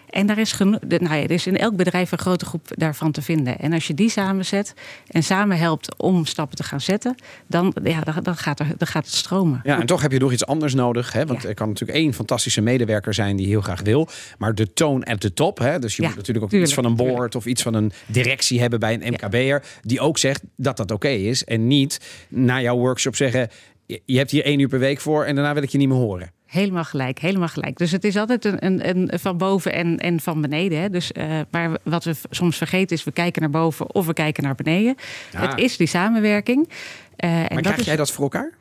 En 0.09 0.27
daar 0.27 0.37
is, 0.37 0.57
nou 0.57 1.15
ja, 1.15 1.15
er 1.15 1.31
is 1.31 1.47
in 1.47 1.57
elk 1.57 1.75
bedrijf 1.75 2.11
een 2.11 2.17
grote 2.17 2.45
groep 2.45 2.67
daarvan 2.67 3.11
te 3.11 3.21
vinden. 3.21 3.59
En 3.59 3.73
als 3.73 3.87
je 3.87 3.93
die 3.93 4.09
samenzet 4.09 4.73
en 5.07 5.23
samen 5.23 5.57
helpt 5.57 5.97
om 5.97 6.25
stappen 6.25 6.57
te 6.57 6.63
gaan 6.63 6.81
zetten, 6.81 7.15
dan, 7.47 7.75
ja, 7.83 8.01
dan, 8.01 8.35
gaat, 8.35 8.59
er, 8.59 8.67
dan 8.77 8.87
gaat 8.87 9.05
het 9.05 9.13
stromen. 9.13 9.61
Ja, 9.63 9.79
en 9.79 9.85
toch 9.85 10.01
heb 10.01 10.11
je 10.11 10.19
nog 10.19 10.31
iets 10.31 10.45
anders 10.45 10.73
nodig. 10.73 11.13
Hè? 11.13 11.25
Want 11.25 11.43
er 11.43 11.53
kan 11.53 11.67
natuurlijk 11.67 11.97
één 11.97 12.13
fantastische 12.13 12.61
medewerker 12.61 13.13
zijn 13.13 13.35
die 13.35 13.47
heel 13.47 13.61
graag 13.61 13.81
wil. 13.81 14.07
Maar 14.37 14.55
de 14.55 14.73
toon 14.73 15.03
at 15.03 15.19
the 15.19 15.33
top. 15.33 15.57
Hè? 15.57 15.79
Dus 15.79 15.95
je 15.95 16.01
moet 16.01 16.15
natuurlijk 16.15 16.45
ook 16.45 16.61
iets 16.61 16.73
van 16.73 16.85
een 16.85 16.95
board 16.95 17.35
of 17.35 17.45
iets 17.45 17.61
van 17.61 17.73
een 17.73 17.91
directie 18.05 18.59
hebben 18.59 18.79
bij 18.79 18.93
een 18.93 19.13
MKB'er. 19.13 19.63
Die 19.81 19.99
ook 19.99 20.17
zegt 20.17 20.41
dat 20.55 20.77
dat 20.77 20.91
oké 20.91 21.09
is. 21.09 21.43
En 21.43 21.67
niet 21.67 21.99
na 22.29 22.61
jouw 22.61 22.77
workshop 22.77 23.15
zeggen 23.15 23.49
je 23.87 24.17
hebt 24.17 24.31
hier 24.31 24.43
één 24.43 24.59
uur 24.59 24.67
per 24.67 24.79
week 24.79 24.99
voor 24.99 25.23
en 25.23 25.35
daarna 25.35 25.53
wil 25.53 25.63
ik 25.63 25.69
je 25.69 25.77
niet 25.77 25.87
meer 25.87 25.97
horen. 25.97 26.31
Helemaal 26.47 26.83
gelijk, 26.83 27.19
helemaal 27.19 27.47
gelijk. 27.47 27.77
Dus 27.77 27.91
het 27.91 28.03
is 28.03 28.17
altijd 28.17 28.45
een, 28.45 28.65
een, 28.65 28.89
een 28.89 29.19
van 29.19 29.37
boven 29.37 29.73
en, 29.73 29.97
en 29.97 30.19
van 30.19 30.41
beneden. 30.41 30.81
Hè. 30.81 30.89
Dus, 30.89 31.11
uh, 31.17 31.39
maar 31.51 31.77
wat 31.83 32.03
we 32.03 32.15
soms 32.29 32.57
vergeten 32.57 32.97
is, 32.97 33.03
we 33.03 33.11
kijken 33.11 33.41
naar 33.41 33.51
boven 33.51 33.95
of 33.95 34.05
we 34.05 34.13
kijken 34.13 34.43
naar 34.43 34.55
beneden. 34.55 34.95
Het 35.35 35.59
is 35.59 35.77
die 35.77 35.87
samenwerking. 35.87 36.67
Uh, 36.67 37.31
maar 37.31 37.47
en 37.47 37.61
krijg 37.61 37.85
jij 37.85 37.95
dat 37.95 38.11
voor 38.11 38.23
elkaar? 38.23 38.53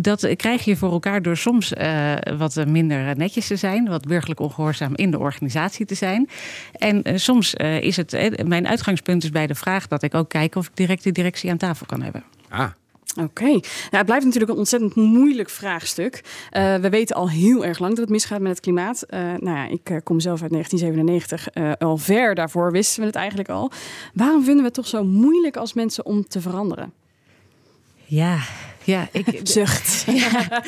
Dat 0.00 0.36
krijg 0.36 0.64
je 0.64 0.76
voor 0.76 0.92
elkaar 0.92 1.22
door 1.22 1.36
soms 1.36 1.72
uh, 1.72 2.14
wat 2.36 2.66
minder 2.66 3.16
netjes 3.16 3.46
te 3.46 3.56
zijn, 3.56 3.88
wat 3.88 4.06
burgerlijk 4.06 4.40
ongehoorzaam 4.40 4.94
in 4.94 5.10
de 5.10 5.18
organisatie 5.18 5.86
te 5.86 5.94
zijn. 5.94 6.28
En 6.72 7.08
uh, 7.08 7.16
soms 7.16 7.54
uh, 7.54 7.80
is 7.80 7.96
het, 7.96 8.42
mijn 8.46 8.68
uitgangspunt 8.68 9.24
is 9.24 9.30
bij 9.30 9.46
de 9.46 9.54
vraag 9.54 9.86
dat 9.86 10.02
ik 10.02 10.14
ook 10.14 10.28
kijk 10.28 10.54
of 10.54 10.66
ik 10.66 10.76
direct 10.76 11.04
de 11.04 11.12
directie 11.12 11.50
aan 11.50 11.56
tafel 11.56 11.86
kan 11.86 12.02
hebben. 12.02 12.24
Ah, 12.48 12.68
Oké, 13.16 13.44
nou, 13.44 13.62
het 13.90 14.06
blijft 14.06 14.24
natuurlijk 14.24 14.52
een 14.52 14.58
ontzettend 14.58 14.94
moeilijk 14.94 15.50
vraagstuk. 15.50 16.20
Uh, 16.52 16.76
we 16.76 16.88
weten 16.88 17.16
al 17.16 17.30
heel 17.30 17.64
erg 17.64 17.78
lang 17.78 17.90
dat 17.90 18.00
het 18.00 18.10
misgaat 18.10 18.40
met 18.40 18.50
het 18.50 18.60
klimaat. 18.60 19.04
Uh, 19.08 19.20
nou 19.20 19.56
ja, 19.56 19.66
ik 19.66 19.90
uh, 19.90 19.98
kom 20.04 20.20
zelf 20.20 20.42
uit 20.42 20.50
1997. 20.50 21.78
al 21.78 21.96
ver 21.96 22.34
daarvoor 22.34 22.72
wisten 22.72 23.00
we 23.00 23.06
het 23.06 23.16
eigenlijk 23.16 23.48
al. 23.48 23.70
Waarom 24.14 24.42
vinden 24.42 24.60
we 24.60 24.66
het 24.66 24.74
toch 24.74 24.86
zo 24.86 25.04
moeilijk 25.04 25.56
als 25.56 25.72
mensen 25.72 26.06
om 26.06 26.28
te 26.28 26.40
veranderen? 26.40 26.92
Ja, 28.04 28.38
ja, 28.88 29.08
ik 29.12 29.40
zucht. 29.56 30.04
Ja, 30.06 30.62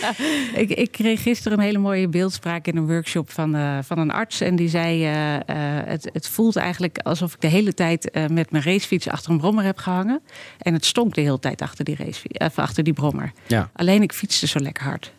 ik, 0.55 0.71
ik 0.71 0.93
kreeg 0.93 1.23
gisteren 1.23 1.59
een 1.59 1.65
hele 1.65 1.79
mooie 1.79 2.09
beeldspraak 2.09 2.67
in 2.67 2.77
een 2.77 2.87
workshop 2.87 3.31
van, 3.31 3.57
uh, 3.57 3.79
van 3.83 3.99
een 3.99 4.11
arts. 4.11 4.41
En 4.41 4.57
die 4.57 4.69
zei: 4.69 5.03
uh, 5.03 5.35
uh, 5.35 5.41
het, 5.85 6.11
het 6.13 6.29
voelt 6.29 6.57
eigenlijk 6.57 6.99
alsof 6.99 7.35
ik 7.35 7.41
de 7.41 7.47
hele 7.47 7.75
tijd 7.75 8.11
met 8.31 8.51
mijn 8.51 8.63
racefiets 8.63 9.09
achter 9.09 9.31
een 9.31 9.39
brommer 9.39 9.65
heb 9.65 9.79
gehangen. 9.79 10.21
En 10.59 10.73
het 10.73 10.85
stonk 10.85 11.15
de 11.15 11.21
hele 11.21 11.39
tijd 11.39 11.63
achter 11.63 11.85
die, 11.85 11.97
racefiets, 11.97 12.57
achter 12.57 12.85
die 12.85 12.93
brommer. 12.93 13.33
Ja. 13.47 13.71
Alleen 13.73 14.03
ik 14.03 14.13
fietste 14.13 14.47
zo 14.47 14.59
lekker 14.59 14.85
hard. 14.85 15.13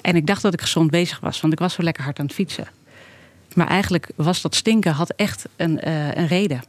En 0.00 0.16
ik 0.16 0.26
dacht 0.26 0.42
dat 0.42 0.52
ik 0.52 0.60
gezond 0.60 0.90
bezig 0.90 1.20
was, 1.20 1.40
want 1.40 1.52
ik 1.52 1.58
was 1.58 1.74
zo 1.74 1.82
lekker 1.82 2.04
hard 2.04 2.18
aan 2.18 2.26
het 2.26 2.34
fietsen. 2.34 2.68
Maar 3.54 3.66
eigenlijk 3.66 4.10
was 4.16 4.40
dat 4.40 4.54
stinken 4.54 4.92
had 4.92 5.10
echt 5.10 5.44
een, 5.56 5.88
een 6.18 6.26
reden. 6.26 6.62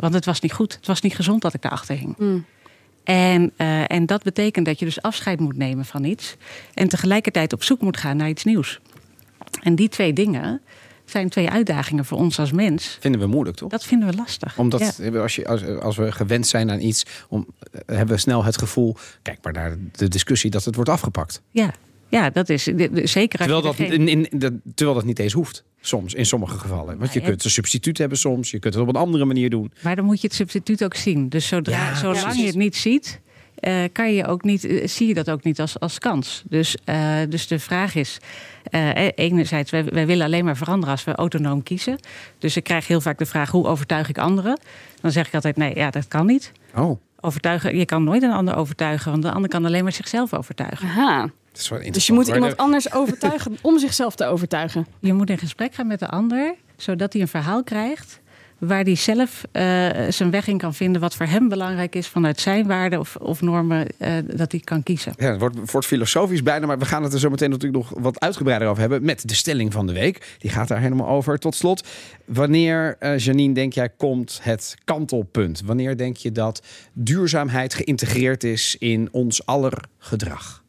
want 0.00 0.14
het 0.14 0.24
was 0.24 0.40
niet 0.40 0.52
goed. 0.52 0.74
Het 0.74 0.86
was 0.86 1.00
niet 1.00 1.14
gezond 1.14 1.42
dat 1.42 1.54
ik 1.54 1.62
daarachter 1.62 1.96
hing. 1.96 2.14
Mm. 2.18 2.44
En, 3.06 3.52
uh, 3.56 3.90
en 3.90 4.06
dat 4.06 4.22
betekent 4.22 4.66
dat 4.66 4.78
je 4.78 4.84
dus 4.84 5.02
afscheid 5.02 5.40
moet 5.40 5.56
nemen 5.56 5.84
van 5.84 6.04
iets. 6.04 6.36
En 6.74 6.88
tegelijkertijd 6.88 7.52
op 7.52 7.62
zoek 7.62 7.80
moet 7.80 7.96
gaan 7.96 8.16
naar 8.16 8.28
iets 8.28 8.44
nieuws. 8.44 8.80
En 9.62 9.74
die 9.74 9.88
twee 9.88 10.12
dingen 10.12 10.60
zijn 11.04 11.28
twee 11.28 11.50
uitdagingen 11.50 12.04
voor 12.04 12.18
ons 12.18 12.38
als 12.38 12.52
mens. 12.52 12.96
Vinden 13.00 13.20
we 13.20 13.26
moeilijk, 13.26 13.56
toch? 13.56 13.70
Dat 13.70 13.84
vinden 13.84 14.08
we 14.08 14.16
lastig. 14.16 14.58
Omdat 14.58 14.96
ja. 14.98 15.18
als, 15.20 15.36
je, 15.36 15.46
als, 15.46 15.64
als 15.64 15.96
we 15.96 16.12
gewend 16.12 16.46
zijn 16.46 16.70
aan 16.70 16.80
iets, 16.80 17.06
om, 17.28 17.46
hebben 17.86 18.14
we 18.14 18.20
snel 18.20 18.44
het 18.44 18.58
gevoel... 18.58 18.96
kijk 19.22 19.38
maar 19.42 19.52
naar 19.52 19.76
de 19.92 20.08
discussie 20.08 20.50
dat 20.50 20.64
het 20.64 20.74
wordt 20.74 20.90
afgepakt. 20.90 21.42
Ja, 21.50 21.74
ja 22.08 22.30
dat 22.30 22.48
is 22.48 22.62
zeker... 23.02 23.38
Terwijl 23.38 23.62
dat, 23.62 23.78
in, 23.78 24.08
in, 24.08 24.30
in, 24.30 24.62
terwijl 24.74 24.96
dat 24.96 25.06
niet 25.06 25.18
eens 25.18 25.32
hoeft. 25.32 25.64
Soms, 25.80 26.14
in 26.14 26.26
sommige 26.26 26.58
gevallen. 26.58 26.98
Want 26.98 27.12
je 27.12 27.20
kunt 27.20 27.44
een 27.44 27.50
substituut 27.50 27.98
hebben 27.98 28.18
soms. 28.18 28.50
Je 28.50 28.58
kunt 28.58 28.74
het 28.74 28.82
op 28.82 28.88
een 28.88 29.00
andere 29.00 29.24
manier 29.24 29.50
doen. 29.50 29.72
Maar 29.82 29.96
dan 29.96 30.04
moet 30.04 30.20
je 30.20 30.26
het 30.26 30.36
substituut 30.36 30.84
ook 30.84 30.94
zien. 30.94 31.28
Dus 31.28 31.48
zodra, 31.48 31.72
ja, 31.72 31.94
zolang 31.94 32.36
je 32.36 32.46
het 32.46 32.56
niet 32.56 32.76
ziet... 32.76 33.20
Uh, 33.60 33.84
kan 33.92 34.14
je 34.14 34.26
ook 34.26 34.42
niet, 34.42 34.64
uh, 34.64 34.86
zie 34.86 35.06
je 35.06 35.14
dat 35.14 35.30
ook 35.30 35.42
niet 35.42 35.60
als, 35.60 35.80
als 35.80 35.98
kans. 35.98 36.42
Dus, 36.48 36.76
uh, 36.84 37.18
dus 37.28 37.46
de 37.46 37.58
vraag 37.58 37.94
is, 37.94 38.18
enerzijds, 39.14 39.70
wij, 39.70 39.84
wij, 39.84 40.06
willen 40.06 40.24
alleen 40.24 40.44
maar 40.44 40.56
veranderen 40.56 40.94
als 40.94 41.04
we 41.04 41.14
autonoom 41.14 41.62
kiezen. 41.62 41.98
Dus 42.38 42.56
ik 42.56 42.64
krijg 42.64 42.86
heel 42.86 43.00
vaak 43.00 43.18
de 43.18 43.26
vraag, 43.26 43.50
hoe 43.50 43.66
overtuig 43.66 44.08
ik 44.08 44.18
anderen? 44.18 44.60
Dan 45.00 45.10
zeg 45.10 45.26
ik 45.26 45.34
altijd, 45.34 45.56
nee, 45.56 45.74
ja, 45.74 45.90
dat 45.90 46.08
kan 46.08 46.26
niet. 46.26 46.52
Oh. 46.74 47.00
Overtuigen, 47.20 47.76
je 47.76 47.84
kan 47.84 48.04
nooit 48.04 48.22
een 48.22 48.32
ander 48.32 48.56
overtuigen, 48.56 49.10
want 49.10 49.22
de 49.22 49.30
ander 49.30 49.50
kan 49.50 49.64
alleen 49.64 49.82
maar 49.82 49.92
zichzelf 49.92 50.34
overtuigen. 50.34 50.88
Aha. 50.88 51.30
Dus 51.90 52.06
je 52.06 52.12
moet 52.12 52.26
iemand 52.26 52.56
anders 52.56 52.92
overtuigen 52.92 53.56
om 53.62 53.78
zichzelf 53.78 54.14
te 54.14 54.24
overtuigen. 54.24 54.86
Je 55.00 55.12
moet 55.12 55.30
in 55.30 55.38
gesprek 55.38 55.74
gaan 55.74 55.86
met 55.86 55.98
de 55.98 56.08
ander, 56.08 56.54
zodat 56.76 57.12
hij 57.12 57.22
een 57.22 57.28
verhaal 57.28 57.62
krijgt 57.62 58.20
waar 58.58 58.82
hij 58.82 58.94
zelf 58.94 59.44
uh, 59.52 59.62
zijn 60.08 60.30
weg 60.30 60.46
in 60.46 60.58
kan 60.58 60.74
vinden 60.74 61.00
wat 61.00 61.14
voor 61.14 61.26
hem 61.26 61.48
belangrijk 61.48 61.94
is 61.94 62.08
vanuit 62.08 62.40
zijn 62.40 62.66
waarden 62.66 62.98
of, 62.98 63.16
of 63.16 63.40
normen 63.40 63.86
uh, 63.98 64.08
dat 64.34 64.52
hij 64.52 64.60
kan 64.60 64.82
kiezen. 64.82 65.12
Ja, 65.16 65.30
het 65.30 65.40
wordt, 65.40 65.72
wordt 65.72 65.86
filosofisch 65.86 66.42
bijna, 66.42 66.66
maar 66.66 66.78
we 66.78 66.84
gaan 66.84 67.02
het 67.02 67.12
er 67.12 67.18
zo 67.18 67.30
meteen 67.30 67.50
natuurlijk 67.50 67.84
nog 67.84 68.02
wat 68.02 68.20
uitgebreider 68.20 68.68
over 68.68 68.80
hebben 68.80 69.04
met 69.04 69.28
de 69.28 69.34
stelling 69.34 69.72
van 69.72 69.86
de 69.86 69.92
week. 69.92 70.36
Die 70.38 70.50
gaat 70.50 70.68
daar 70.68 70.80
helemaal 70.80 71.08
over. 71.08 71.38
Tot 71.38 71.54
slot, 71.54 71.88
wanneer, 72.24 72.96
uh, 73.00 73.18
Janine, 73.18 73.54
denk 73.54 73.72
jij 73.72 73.88
komt 73.88 74.38
het 74.42 74.74
kantelpunt? 74.84 75.62
Wanneer 75.64 75.96
denk 75.96 76.16
je 76.16 76.32
dat 76.32 76.62
duurzaamheid 76.92 77.74
geïntegreerd 77.74 78.44
is 78.44 78.76
in 78.78 79.08
ons 79.12 79.46
aller 79.46 79.84
gedrag? 79.98 80.64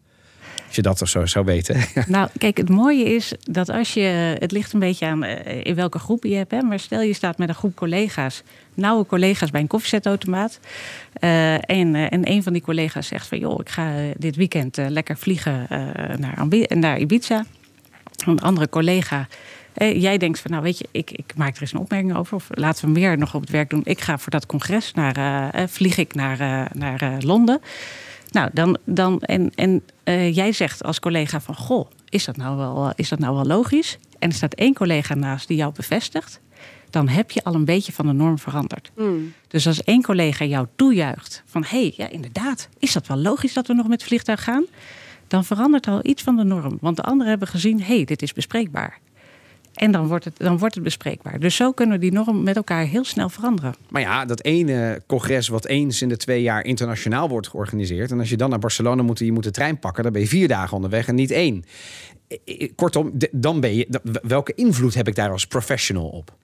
Je 0.78 0.84
dat 0.84 1.02
of 1.02 1.08
zo 1.08 1.26
zou 1.26 1.46
weten. 1.46 1.76
Nou, 2.08 2.30
kijk, 2.38 2.58
het 2.58 2.70
mooie 2.70 3.04
is 3.04 3.34
dat 3.40 3.70
als 3.70 3.94
je. 3.94 4.36
Het 4.40 4.52
ligt 4.52 4.74
een 4.74 4.80
beetje 4.80 5.06
aan 5.06 5.24
in 5.24 5.76
welke 5.76 6.00
groep 6.00 6.24
je 6.24 6.36
hebt. 6.36 6.52
Hè, 6.52 6.62
maar 6.62 6.80
stel 6.80 7.02
je 7.02 7.14
staat 7.14 7.38
met 7.38 7.50
een 7.50 7.56
groep 7.56 7.76
collega's. 7.76 8.44
Nauwe 8.74 9.06
collega's 9.06 9.52
bij 9.52 9.62
een 9.62 9.68
koffiezetautomaat. 9.68 10.60
Uh, 11.20 11.54
en, 11.70 11.94
uh, 11.94 12.14
en 12.14 12.32
een 12.32 12.44
van 12.44 12.54
die 12.54 12.62
collega's 12.62 13.08
zegt 13.08 13.28
van 13.28 13.40
joh, 13.40 13.60
ik 13.60 13.70
ga 13.70 13.94
dit 14.18 14.36
weekend 14.36 14.78
uh, 14.78 14.88
lekker 14.90 15.18
vliegen 15.18 15.68
naar, 16.18 16.48
naar 16.68 17.00
Ibiza. 17.00 17.46
Een 18.26 18.40
andere 18.40 18.70
collega. 18.70 19.28
jij 19.78 20.18
denkt 20.18 20.40
van, 20.40 20.52
nou 20.52 20.64
weet 20.64 20.78
je, 20.78 20.88
ik, 20.92 21.12
ik 21.12 21.34
maak 21.36 21.56
er 21.56 21.62
eens 21.62 21.74
een 21.74 21.80
opmerking 21.80 22.16
over. 22.16 22.36
Of 22.36 22.48
laten 22.50 22.86
we 22.86 22.92
meer 22.92 23.18
nog 23.18 23.36
op 23.36 23.42
het 23.42 23.50
werk 23.50 23.70
doen. 23.70 23.82
Ik 23.84 24.02
ga 24.02 24.18
voor 24.18 24.32
dat 24.32 24.46
congres 24.46 24.94
naar, 24.94 25.70
vlieg 25.70 25.98
ik 25.98 26.14
naar, 26.14 26.70
naar 26.74 27.18
Londen. 27.20 27.62
Nou, 28.32 28.50
dan, 28.54 28.78
dan 28.84 29.20
en, 29.22 29.52
en 29.56 29.84
uh, 30.04 30.36
jij 30.36 30.52
zegt 30.52 30.84
als 30.84 31.00
collega 31.00 31.42
van, 31.42 31.56
goh, 31.56 31.90
is 32.10 32.26
dat, 32.26 32.38
nou 32.38 32.58
wel, 32.58 32.92
is 32.96 33.10
dat 33.10 33.20
nou 33.20 33.36
wel 33.36 33.46
logisch? 33.46 33.98
En 34.20 34.30
er 34.30 34.36
staat 34.36 34.54
één 34.54 34.74
collega 34.74 35.16
naast 35.16 35.48
die 35.48 35.58
jou 35.58 35.74
bevestigt, 35.74 36.40
dan 36.90 37.08
heb 37.08 37.32
je 37.32 37.44
al 37.44 37.54
een 37.54 37.66
beetje 37.66 37.92
van 37.92 38.08
de 38.08 38.14
norm 38.14 38.40
veranderd. 38.40 38.92
Mm. 38.96 39.34
Dus 39.48 39.68
als 39.68 39.84
één 39.84 40.02
collega 40.02 40.46
jou 40.46 40.68
toejuicht 40.76 41.44
van, 41.46 41.64
hé, 41.64 41.80
hey, 41.80 41.94
ja, 41.96 42.10
inderdaad, 42.10 42.70
is 42.80 42.94
dat 42.94 43.08
wel 43.08 43.18
logisch 43.18 43.54
dat 43.54 43.68
we 43.68 43.74
nog 43.74 43.88
met 43.88 44.04
vliegtuig 44.04 44.44
gaan? 44.44 44.66
Dan 45.28 45.46
verandert 45.46 45.88
al 45.88 46.00
iets 46.02 46.24
van 46.24 46.36
de 46.36 46.44
norm. 46.44 46.78
Want 46.82 46.96
de 46.96 47.02
anderen 47.02 47.30
hebben 47.30 47.48
gezien, 47.48 47.80
hé, 47.82 47.96
hey, 47.96 48.06
dit 48.06 48.22
is 48.22 48.34
bespreekbaar. 48.34 49.00
En 49.78 49.92
dan 49.92 50.08
wordt, 50.08 50.26
het, 50.26 50.38
dan 50.38 50.58
wordt 50.58 50.76
het 50.76 50.84
bespreekbaar. 50.84 51.40
Dus 51.40 51.56
zo 51.56 51.72
kunnen 51.72 51.96
we 51.96 52.02
die 52.02 52.12
norm 52.12 52.44
met 52.44 52.56
elkaar 52.56 52.86
heel 52.86 53.04
snel 53.04 53.30
veranderen. 53.30 53.76
Maar 53.90 54.02
ja, 54.02 54.26
dat 54.26 54.44
ene 54.44 55.02
congres 55.08 55.48
wat 55.48 55.66
eens 55.66 56.02
in 56.02 56.10
de 56.10 56.18
twee 56.18 56.42
jaar 56.42 56.66
internationaal 56.66 57.30
wordt 57.30 57.48
georganiseerd. 57.48 58.12
En 58.12 58.20
als 58.20 58.30
je 58.30 58.38
dan 58.38 58.50
naar 58.50 58.60
Barcelona 58.60 59.02
moet, 59.02 59.20
je 59.20 59.32
moet 59.32 59.44
de 59.44 59.52
trein 59.52 59.80
pakken, 59.80 60.04
dan 60.04 60.12
ben 60.12 60.22
je 60.22 60.28
vier 60.28 60.48
dagen 60.48 60.76
onderweg 60.76 61.08
en 61.08 61.16
niet 61.16 61.32
één. 61.32 61.64
Kortom, 62.76 63.12
dan 63.32 63.60
ben 63.60 63.76
je. 63.76 64.00
Welke 64.22 64.54
invloed 64.56 64.94
heb 64.94 65.08
ik 65.08 65.16
daar 65.16 65.32
als 65.32 65.48
professional 65.48 66.08
op? 66.08 66.36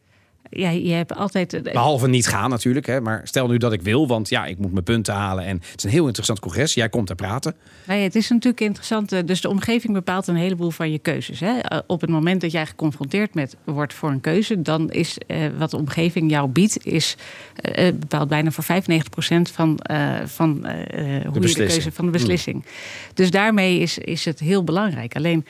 Ja, 0.56 0.70
je 0.70 0.92
hebt 0.92 1.16
altijd. 1.16 1.54
eh, 1.54 1.62
Behalve 1.74 2.08
niet 2.08 2.28
gaan 2.28 2.50
natuurlijk. 2.50 2.86
Hè, 2.86 3.02
maar 3.02 3.22
stel 3.24 3.48
nu 3.48 3.58
dat 3.58 3.74
ik 3.74 3.82
wil, 3.82 4.08
want 4.08 4.30
ja, 4.30 4.46
ik 4.46 4.58
moet 4.58 4.72
mijn 4.72 4.84
punten 4.84 5.13
halen. 5.13 5.46
En 5.46 5.56
het 5.56 5.78
is 5.78 5.84
een 5.84 5.89
heel 5.89 6.06
interessant 6.06 6.39
congres. 6.39 6.74
Jij 6.74 6.89
komt 6.89 7.08
te 7.08 7.16
praten. 7.16 7.56
Nee, 7.88 8.04
het 8.04 8.16
is 8.16 8.30
natuurlijk 8.30 8.62
interessant. 8.62 9.12
eh, 9.12 9.20
Dus 9.26 9.42
de 9.42 9.50
omgeving 9.50 9.94
bepaalt 9.94 10.28
een 10.28 10.36
heleboel 10.36 10.70
van 10.70 10.92
je 10.92 11.00
keuzes. 11.00 11.39
Hè. 11.39 11.58
Eh, 11.60 11.80
Op 11.88 12.02
het 12.02 12.10
moment 12.10 12.42
dat 12.42 12.52
jij 12.52 12.66
geconfronteerd 12.66 13.34
met 13.34 13.56
wordt 13.63 13.94
voor 13.94 14.10
een 14.10 14.22
keuze, 14.22 14.62
dan 14.62 14.92
is 14.92 15.18
eh, 15.28 15.38
wat 15.58 15.72
de 15.72 15.78
omgeving 15.78 16.32
jou 16.32 16.48
biedt, 16.50 16.86
is 16.86 17.16
eh, 17.56 17.92
bepaalt 18.00 18.28
bijna 18.30 18.52
voor 18.52 18.63
95% 18.63 19.52
van, 19.52 19.80
van 20.26 20.50
hoe 20.50 20.66
je 20.66 21.30
de 21.34 21.39
beslissing. 21.39 21.68
keuze 21.70 21.92
van 21.92 22.06
de 22.06 22.12
beslissing. 22.12 22.66
Dus 23.13 23.32
daarmee 23.32 23.80
is, 23.80 23.98
is 23.98 24.26
het 24.26 24.39
heel 24.39 24.63
belangrijk. 24.63 25.16
Alleen. 25.16 25.46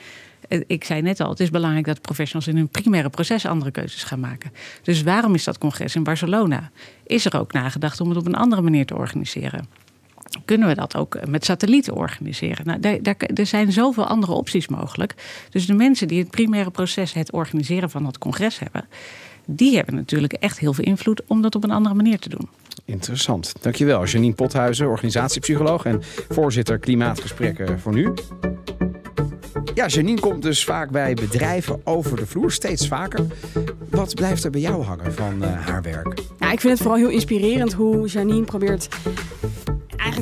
Eh, 0.48 0.60
Ik 0.66 0.84
zei 0.84 1.02
net 1.02 1.20
al, 1.20 1.30
het 1.30 1.40
is 1.40 1.50
belangrijk 1.50 1.86
dat 1.86 2.00
professionals 2.00 2.48
in 2.48 2.56
hun 2.56 2.68
primaire 2.68 3.10
proces 3.10 3.46
andere 3.46 3.70
keuzes 3.70 4.02
gaan 4.02 4.20
maken. 4.20 4.52
Dus 4.82 5.02
waarom 5.02 5.34
is 5.34 5.44
dat 5.44 5.58
congres 5.58 5.94
in 5.94 6.02
Barcelona? 6.02 6.70
Is 7.06 7.24
er 7.24 7.38
ook 7.38 7.52
nagedacht 7.52 8.00
om 8.00 8.08
het 8.08 8.18
op 8.18 8.26
een 8.26 8.34
andere 8.34 8.62
manier 8.62 8.86
te 8.86 8.96
organiseren? 8.96 9.68
kunnen 10.44 10.68
we 10.68 10.74
dat 10.74 10.96
ook 10.96 11.26
met 11.26 11.44
satellieten 11.44 11.94
organiseren. 11.94 12.66
Nou, 12.66 12.80
daar, 12.80 13.02
daar, 13.02 13.16
er 13.34 13.46
zijn 13.46 13.72
zoveel 13.72 14.06
andere 14.06 14.32
opties 14.32 14.68
mogelijk. 14.68 15.14
Dus 15.50 15.66
de 15.66 15.74
mensen 15.74 16.08
die 16.08 16.18
het 16.18 16.30
primaire 16.30 16.70
proces, 16.70 17.12
het 17.12 17.32
organiseren 17.32 17.90
van 17.90 18.04
dat 18.04 18.18
congres 18.18 18.58
hebben, 18.58 18.84
die 19.44 19.76
hebben 19.76 19.94
natuurlijk 19.94 20.32
echt 20.32 20.58
heel 20.58 20.72
veel 20.72 20.84
invloed 20.84 21.22
om 21.26 21.42
dat 21.42 21.54
op 21.54 21.64
een 21.64 21.70
andere 21.70 21.94
manier 21.94 22.18
te 22.18 22.28
doen. 22.28 22.48
Interessant. 22.84 23.54
Dankjewel. 23.60 24.04
Janine 24.04 24.34
Pothuizen, 24.34 24.88
organisatiepsycholoog 24.88 25.84
en 25.84 26.02
voorzitter 26.28 26.78
Klimaatgesprekken 26.78 27.80
voor 27.80 27.92
nu. 27.92 28.12
Ja, 29.74 29.86
Janine 29.86 30.20
komt 30.20 30.42
dus 30.42 30.64
vaak 30.64 30.90
bij 30.90 31.14
bedrijven 31.14 31.80
over 31.84 32.16
de 32.16 32.26
vloer, 32.26 32.52
steeds 32.52 32.88
vaker. 32.88 33.26
Wat 33.90 34.14
blijft 34.14 34.44
er 34.44 34.50
bij 34.50 34.60
jou 34.60 34.82
hangen 34.82 35.14
van 35.14 35.42
eh, 35.42 35.66
haar 35.66 35.82
werk? 35.82 36.22
Ja, 36.38 36.52
ik 36.52 36.60
vind 36.60 36.72
het 36.72 36.82
vooral 36.82 36.98
heel 36.98 37.08
inspirerend 37.08 37.72
hoe 37.72 38.06
Janine 38.06 38.44
probeert 38.44 38.88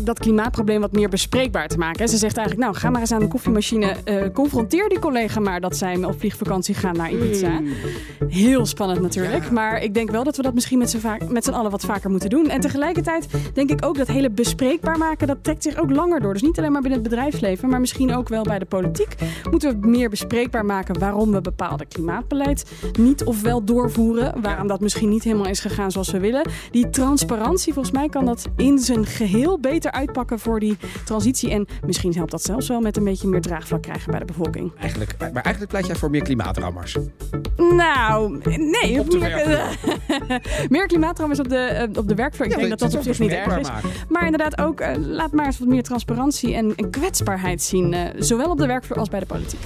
eigenlijk 0.03 0.19
dat 0.19 0.19
klimaatprobleem 0.35 0.81
wat 0.81 0.93
meer 0.93 1.09
bespreekbaar 1.09 1.69
te 1.69 1.79
maken. 1.79 2.09
Ze 2.09 2.17
zegt 2.17 2.37
eigenlijk, 2.37 2.67
nou, 2.67 2.79
ga 2.81 2.91
maar 2.91 3.01
eens 3.01 3.13
aan 3.13 3.21
de 3.21 3.29
koffiemachine. 3.29 3.97
eh, 4.05 4.33
confronteer 4.33 4.89
die 4.89 4.99
collega 4.99 5.41
maar 5.41 5.61
dat 5.61 5.77
zij 5.77 6.05
op 6.05 6.15
vliegvakantie 6.19 6.75
gaan 6.75 6.97
naar 6.97 7.13
Ibiza. 7.13 7.61
Heel 8.29 8.67
spannend 8.67 9.01
natuurlijk. 9.01 9.51
Maar 9.51 9.83
ik 9.83 9.95
denk 9.95 10.11
wel 10.11 10.25
dat 10.25 10.37
we 10.37 10.43
dat 10.43 10.55
misschien 10.55 10.79
met 10.79 10.91
z'n 10.91 10.99
vaak- 10.99 11.29
met 11.29 11.45
z'n 11.45 11.51
allen 11.51 11.71
wat 11.71 11.85
vaker 11.85 12.11
moeten 12.11 12.31
doen. 12.31 12.49
En 12.49 12.61
tegelijkertijd 12.61 13.27
denk 13.55 13.71
ik 13.71 13.85
ook 13.85 13.97
dat 13.97 14.07
hele 14.07 14.31
bespreekbaar 14.31 14.99
maken, 14.99 15.27
dat 15.27 15.39
trekt 15.45 15.63
zich 15.63 15.77
ook 15.79 15.91
langer 15.91 16.21
door. 16.21 16.33
Dus 16.33 16.43
niet 16.43 16.59
alleen 16.59 16.73
maar 16.73 16.81
binnen 16.83 17.01
het 17.01 17.09
bedrijfsleven, 17.09 17.69
maar 17.69 17.81
misschien 17.81 18.15
ook 18.15 18.29
wel 18.29 18.43
bij 18.43 18.59
de 18.59 18.65
politiek. 18.65 19.15
Moeten 19.51 19.81
we 19.81 19.87
meer 19.89 20.11
bespreekbaar 20.11 20.65
maken 20.65 20.99
waarom 20.99 21.33
we 21.33 21.41
bepaalde 21.41 21.87
klimaatbeleid 21.87 22.65
niet 22.99 23.25
of 23.25 23.43
wel 23.43 23.65
doorvoeren. 23.65 24.41
Waarom 24.43 24.67
dat 24.67 24.81
misschien 24.81 25.09
niet 25.09 25.23
helemaal 25.25 25.47
is 25.49 25.61
gegaan 25.61 25.91
zoals 25.91 26.11
we 26.11 26.19
willen. 26.21 26.49
Die 26.71 26.91
transparantie, 26.91 27.73
volgens 27.73 27.95
mij 27.95 28.09
kan 28.09 28.25
dat 28.25 28.49
in 28.57 28.79
zijn 28.79 29.07
geheel 29.07 29.59
beter 29.61 29.91
uitpakken 29.93 30.39
voor 30.39 30.61
die 30.61 30.77
transitie. 31.05 31.51
En 31.51 31.67
misschien 31.87 32.15
helpt 32.15 32.31
dat 32.31 32.43
zelfs 32.43 32.69
wel 32.69 32.81
met 32.81 32.97
een 32.97 33.05
beetje 33.05 33.29
meer 33.29 33.41
draagvlak 33.41 33.83
krijgen 33.83 34.11
bij 34.11 34.19
de 34.21 34.25
bevolking. 34.27 34.73
Eigenlijk, 34.81 35.15
maar 35.19 35.43
eigenlijk 35.43 35.69
pleit 35.69 35.87
jij 35.87 35.97
voor 35.97 36.11
meer 36.11 36.23
klimaatrammers. 36.23 36.97
Nou, 37.57 38.39
nee. 38.57 39.01
Op 39.01 39.13
meer, 40.69 40.87
klimaatramers 40.87 41.39
op 41.39 41.49
de, 41.49 41.57
eh, 41.57 41.89
op 41.99 42.09
de 42.09 42.15
werkvloer. 42.15 42.47
Ik 42.47 42.53
Ja, 42.53 42.59
denk 42.59 42.71
dat 42.71 42.79
dat 42.79 42.95
op 42.95 43.03
zich 43.03 43.19
niet 43.19 43.31
erg 43.31 43.59
is. 43.59 43.69
maken. 43.69 43.89
Maar 44.09 44.25
inderdaad 44.25 44.61
ook, 44.61 44.81
eh, 44.81 44.97
laat 44.99 45.33
maar 45.33 45.47
eens 45.47 45.59
wat 45.59 45.69
meer 45.69 45.83
transparantie 45.83 46.55
en, 46.55 46.73
en 46.77 46.91
kwetsbaarheid 46.91 47.63
zien. 47.63 47.95
eh, 47.95 48.01
zowel 48.19 48.51
op 48.51 48.59
de 48.59 48.67
werkvloer 48.67 48.99
als 48.99 49.09
bij 49.09 49.21
de 49.21 49.27
politiek. 49.27 49.61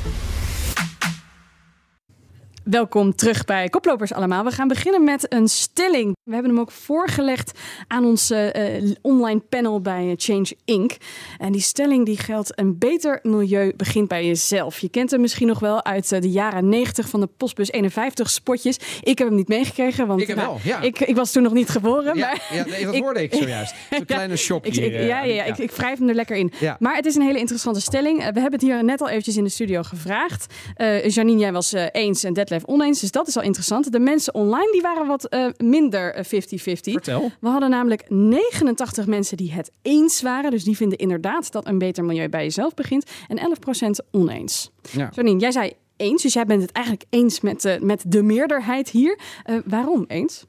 Welkom 2.71 3.15
terug 3.15 3.45
bij 3.45 3.69
Koplopers 3.69 4.13
allemaal. 4.13 4.45
We 4.45 4.51
gaan 4.51 4.69
beginnen 4.69 5.05
met 5.05 5.33
een 5.33 5.49
stelling. 5.49 6.17
We 6.25 6.33
hebben 6.33 6.51
hem 6.51 6.61
ook 6.61 6.71
voorgelegd 6.71 7.59
aan 7.87 8.05
ons 8.05 8.31
eh, 8.31 8.77
eh, 8.77 8.95
online 9.03 9.41
panel 9.41 9.81
bij 9.81 10.07
eh, 10.07 10.13
Change 10.17 10.57
Inc. 10.65 10.93
En 11.39 11.53
die 11.53 11.61
stelling 11.61 12.07
die 12.07 12.19
geldt, 12.19 12.59
een 12.59 12.79
beter 12.79 13.19
milieu 13.23 13.73
begint 13.77 14.09
bij 14.09 14.27
jezelf. 14.27 14.79
Je 14.79 14.89
kent 14.89 15.11
hem 15.11 15.21
misschien 15.21 15.47
nog 15.47 15.59
wel 15.59 15.85
uit 15.85 16.09
de 16.09 16.31
jaren 16.31 16.69
90 16.69 17.09
van 17.09 17.21
de 17.21 17.29
Postbus 17.37 17.71
51 17.71 18.31
spotjes. 18.31 18.79
Ik 19.03 19.19
heb 19.19 19.27
hem 19.29 19.37
niet 19.37 19.49
meegekregen, 19.49 20.07
want 20.07 20.21
Ik 20.21 20.27
heb 20.27 20.37
nou, 20.37 20.49
wel, 20.49 20.59
ja. 20.65 20.81
ik, 20.81 21.01
ik 21.01 21.17
was 21.17 21.33
toen 21.33 21.43
nog 21.43 21.53
niet 21.53 21.69
geboren. 21.69 22.17
Ja, 22.17 22.27
maar 22.27 22.43
ja, 22.53 22.65
nee, 22.67 22.85
dat 22.85 22.95
ik- 22.95 23.03
hoorde 23.03 23.23
ik 23.23 23.35
zojuist. 23.43 23.75
Zo'n 23.91 24.05
kleine 24.05 24.37
shock 24.37 24.67
ik, 24.67 24.75
hier. 24.75 24.85
ik- 24.85 24.93
ja, 24.93 25.01
ja, 25.01 25.23
ja, 25.23 25.45
Ik, 25.45 25.59
ik 25.59 25.71
wrijf 25.71 25.99
hem 25.99 26.09
er 26.09 26.15
lekker 26.15 26.37
in. 26.37 26.53
Maar 26.79 26.97
het 26.97 27.07
is 27.07 27.15
een 27.15 27.23
hele 27.23 27.39
interessante 27.39 27.81
stelling. 27.81 28.17
We 28.19 28.25
hebben 28.25 28.53
het 28.53 28.63
hier 28.63 28.85
net 28.85 29.01
al 29.01 29.09
eventjes 29.09 29.37
in 29.37 29.45
de 29.45 29.51
studio 29.51 29.83
gevraagd. 29.83 30.55
Eh 30.75 31.09
Janine, 31.09 31.39
jij 31.41 31.53
was 31.53 31.73
eens 31.93 32.25
en 32.25 32.33
Detlef 32.33 32.56
oneens. 32.65 33.01
Dus 33.01 33.11
dat 33.11 33.29
is 33.29 33.37
al 33.37 33.43
interessant. 33.43 33.93
De 33.93 33.99
mensen 33.99 34.35
online 34.35 34.73
die 34.73 34.83
waren 34.83 35.07
wat 35.07 35.29
eh, 35.29 35.47
minder 35.57 36.15
eh, 36.15 36.25
50-50. 36.25 36.29
Vertel. 36.59 37.31
We 37.41 37.49
hadden 37.49 37.71
namelijk 37.71 38.05
89 38.09 39.07
mensen 39.07 39.37
die 39.37 39.53
het 39.53 39.71
eens 39.83 40.23
waren. 40.23 40.51
Dus 40.51 40.65
die 40.65 40.77
vinden 40.77 40.99
inderdaad 40.99 41.53
dat 41.53 41.67
een 41.67 41.79
beter 41.79 42.05
milieu 42.05 42.29
bij 42.29 42.43
jezelf 42.43 42.75
begint. 42.75 43.11
En 43.29 43.39
11% 43.39 44.07
oneens. 44.11 44.71
Ja. 44.91 45.11
Janine, 45.15 45.41
jij 45.41 45.53
zei 45.53 45.73
eens. 45.97 46.23
Dus 46.23 46.33
jij 46.33 46.45
bent 46.47 46.63
het 46.63 46.73
eigenlijk 46.73 47.07
eens 47.11 47.41
met, 47.41 47.65
eh, 47.65 47.81
met 47.81 48.05
de 48.07 48.23
meerderheid 48.23 48.91
hier. 48.91 49.19
Eh, 49.45 49.57
waarom 49.65 50.05
eens? 50.09 50.47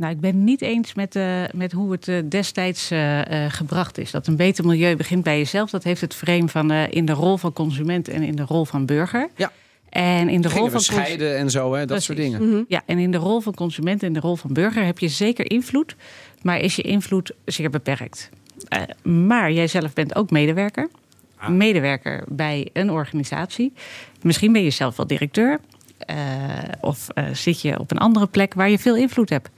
Nou, 0.00 0.12
ik 0.12 0.20
ben 0.20 0.34
het 0.34 0.42
niet 0.44 0.62
eens 0.62 0.94
met, 0.94 1.16
eh, 1.16 1.42
met 1.54 1.72
hoe 1.72 1.92
het 1.92 2.08
eh, 2.08 2.16
destijds 2.28 2.90
eh, 2.90 3.44
eh, 3.44 3.52
gebracht 3.52 3.98
is. 3.98 4.10
Dat 4.10 4.26
een 4.26 4.36
beter 4.36 4.66
milieu 4.66 4.96
begint 4.96 5.22
bij 5.22 5.38
jezelf. 5.38 5.70
Dat 5.70 5.84
heeft 5.84 6.00
het 6.00 6.14
frame 6.14 6.48
van 6.48 6.70
eh, 6.70 6.90
in 6.90 7.04
de 7.04 7.12
rol 7.12 7.36
van 7.36 7.52
consument 7.52 8.08
en 8.08 8.22
in 8.22 8.36
de 8.36 8.44
rol 8.44 8.64
van 8.64 8.86
burger. 8.86 9.28
Ja. 9.36 9.52
En 9.90 10.28
in 10.28 10.40
de 10.40 10.48
rol 10.48 10.56
Gingen 10.56 10.70
van 10.70 10.80
scheiden 10.80 11.36
en 11.36 11.50
zo, 11.50 11.74
hè, 11.74 11.86
dat 11.86 12.02
soort 12.02 12.18
dingen. 12.18 12.64
Ja, 12.68 12.82
en 12.86 12.98
in 12.98 13.10
de 13.10 13.18
rol 13.18 13.40
van 13.40 13.54
consument 13.54 14.02
en 14.02 14.12
de 14.12 14.20
rol 14.20 14.36
van 14.36 14.52
burger 14.52 14.84
heb 14.84 14.98
je 14.98 15.08
zeker 15.08 15.50
invloed, 15.50 15.96
maar 16.42 16.60
is 16.60 16.76
je 16.76 16.82
invloed 16.82 17.32
zeer 17.44 17.70
beperkt. 17.70 18.30
Eh, 18.68 18.82
maar 19.02 19.52
jij 19.52 19.66
zelf 19.66 19.92
bent 19.92 20.14
ook 20.14 20.30
medewerker. 20.30 20.88
Medewerker 21.48 22.24
bij 22.28 22.68
een 22.72 22.90
organisatie. 22.90 23.72
Misschien 24.22 24.52
ben 24.52 24.62
je 24.62 24.70
zelf 24.70 24.96
wel 24.96 25.06
directeur. 25.06 25.60
eh, 25.98 26.16
of 26.80 27.08
eh, 27.08 27.24
zit 27.32 27.60
je 27.60 27.78
op 27.78 27.90
een 27.90 27.98
andere 27.98 28.26
plek 28.26 28.54
waar 28.54 28.70
je 28.70 28.78
veel 28.78 28.96
invloed 28.96 29.28
hebt. 29.30 29.50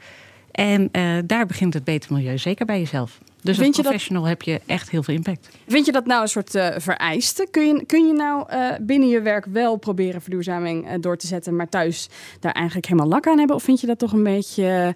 En 0.51 0.89
daar 1.27 1.47
begint 1.47 1.75
het 1.75 1.85
beter 1.85 2.13
milieu 2.13 2.39
zeker 2.39 2.67
bij 2.67 2.79
jezelf. 2.79 3.19
Dus 3.43 3.57
Vind 3.57 3.67
als 3.69 3.77
je 3.77 3.83
dat- 3.83 3.91
professional 3.93 4.25
heb 4.25 4.43
je 4.43 4.61
echt 4.67 4.91
heel 4.91 5.03
veel 5.03 5.15
impact. 5.15 5.49
Vind 5.67 5.87
je 5.87 5.93
dat 5.93 6.07
nou 6.07 6.23
een 6.23 6.29
soort 6.29 6.55
eh, 6.55 6.69
vereiste? 6.77 7.49
Kun 7.51 7.67
je, 7.67 7.87
kun 7.87 8.07
je 8.07 8.13
nou 8.13 8.49
eh, 8.49 8.69
binnen 8.81 9.09
je 9.09 9.21
werk 9.21 9.47
wel 9.47 9.77
proberen 9.77 10.21
verduurzaming 10.23 10.89
eh, 10.89 10.95
door 11.01 11.17
te 11.17 11.27
zetten, 11.27 11.57
maar 11.57 11.69
thuis 11.69 12.09
daar 12.41 12.53
eigenlijk 12.53 12.87
helemaal 12.87 13.09
lak 13.09 13.27
aan 13.27 13.39
hebben? 13.39 13.57
Of 13.57 13.63
vind 13.63 13.81
je 13.81 13.87
dat 13.87 13.99
toch 13.99 14.13
een 14.13 14.23
beetje, 14.23 14.95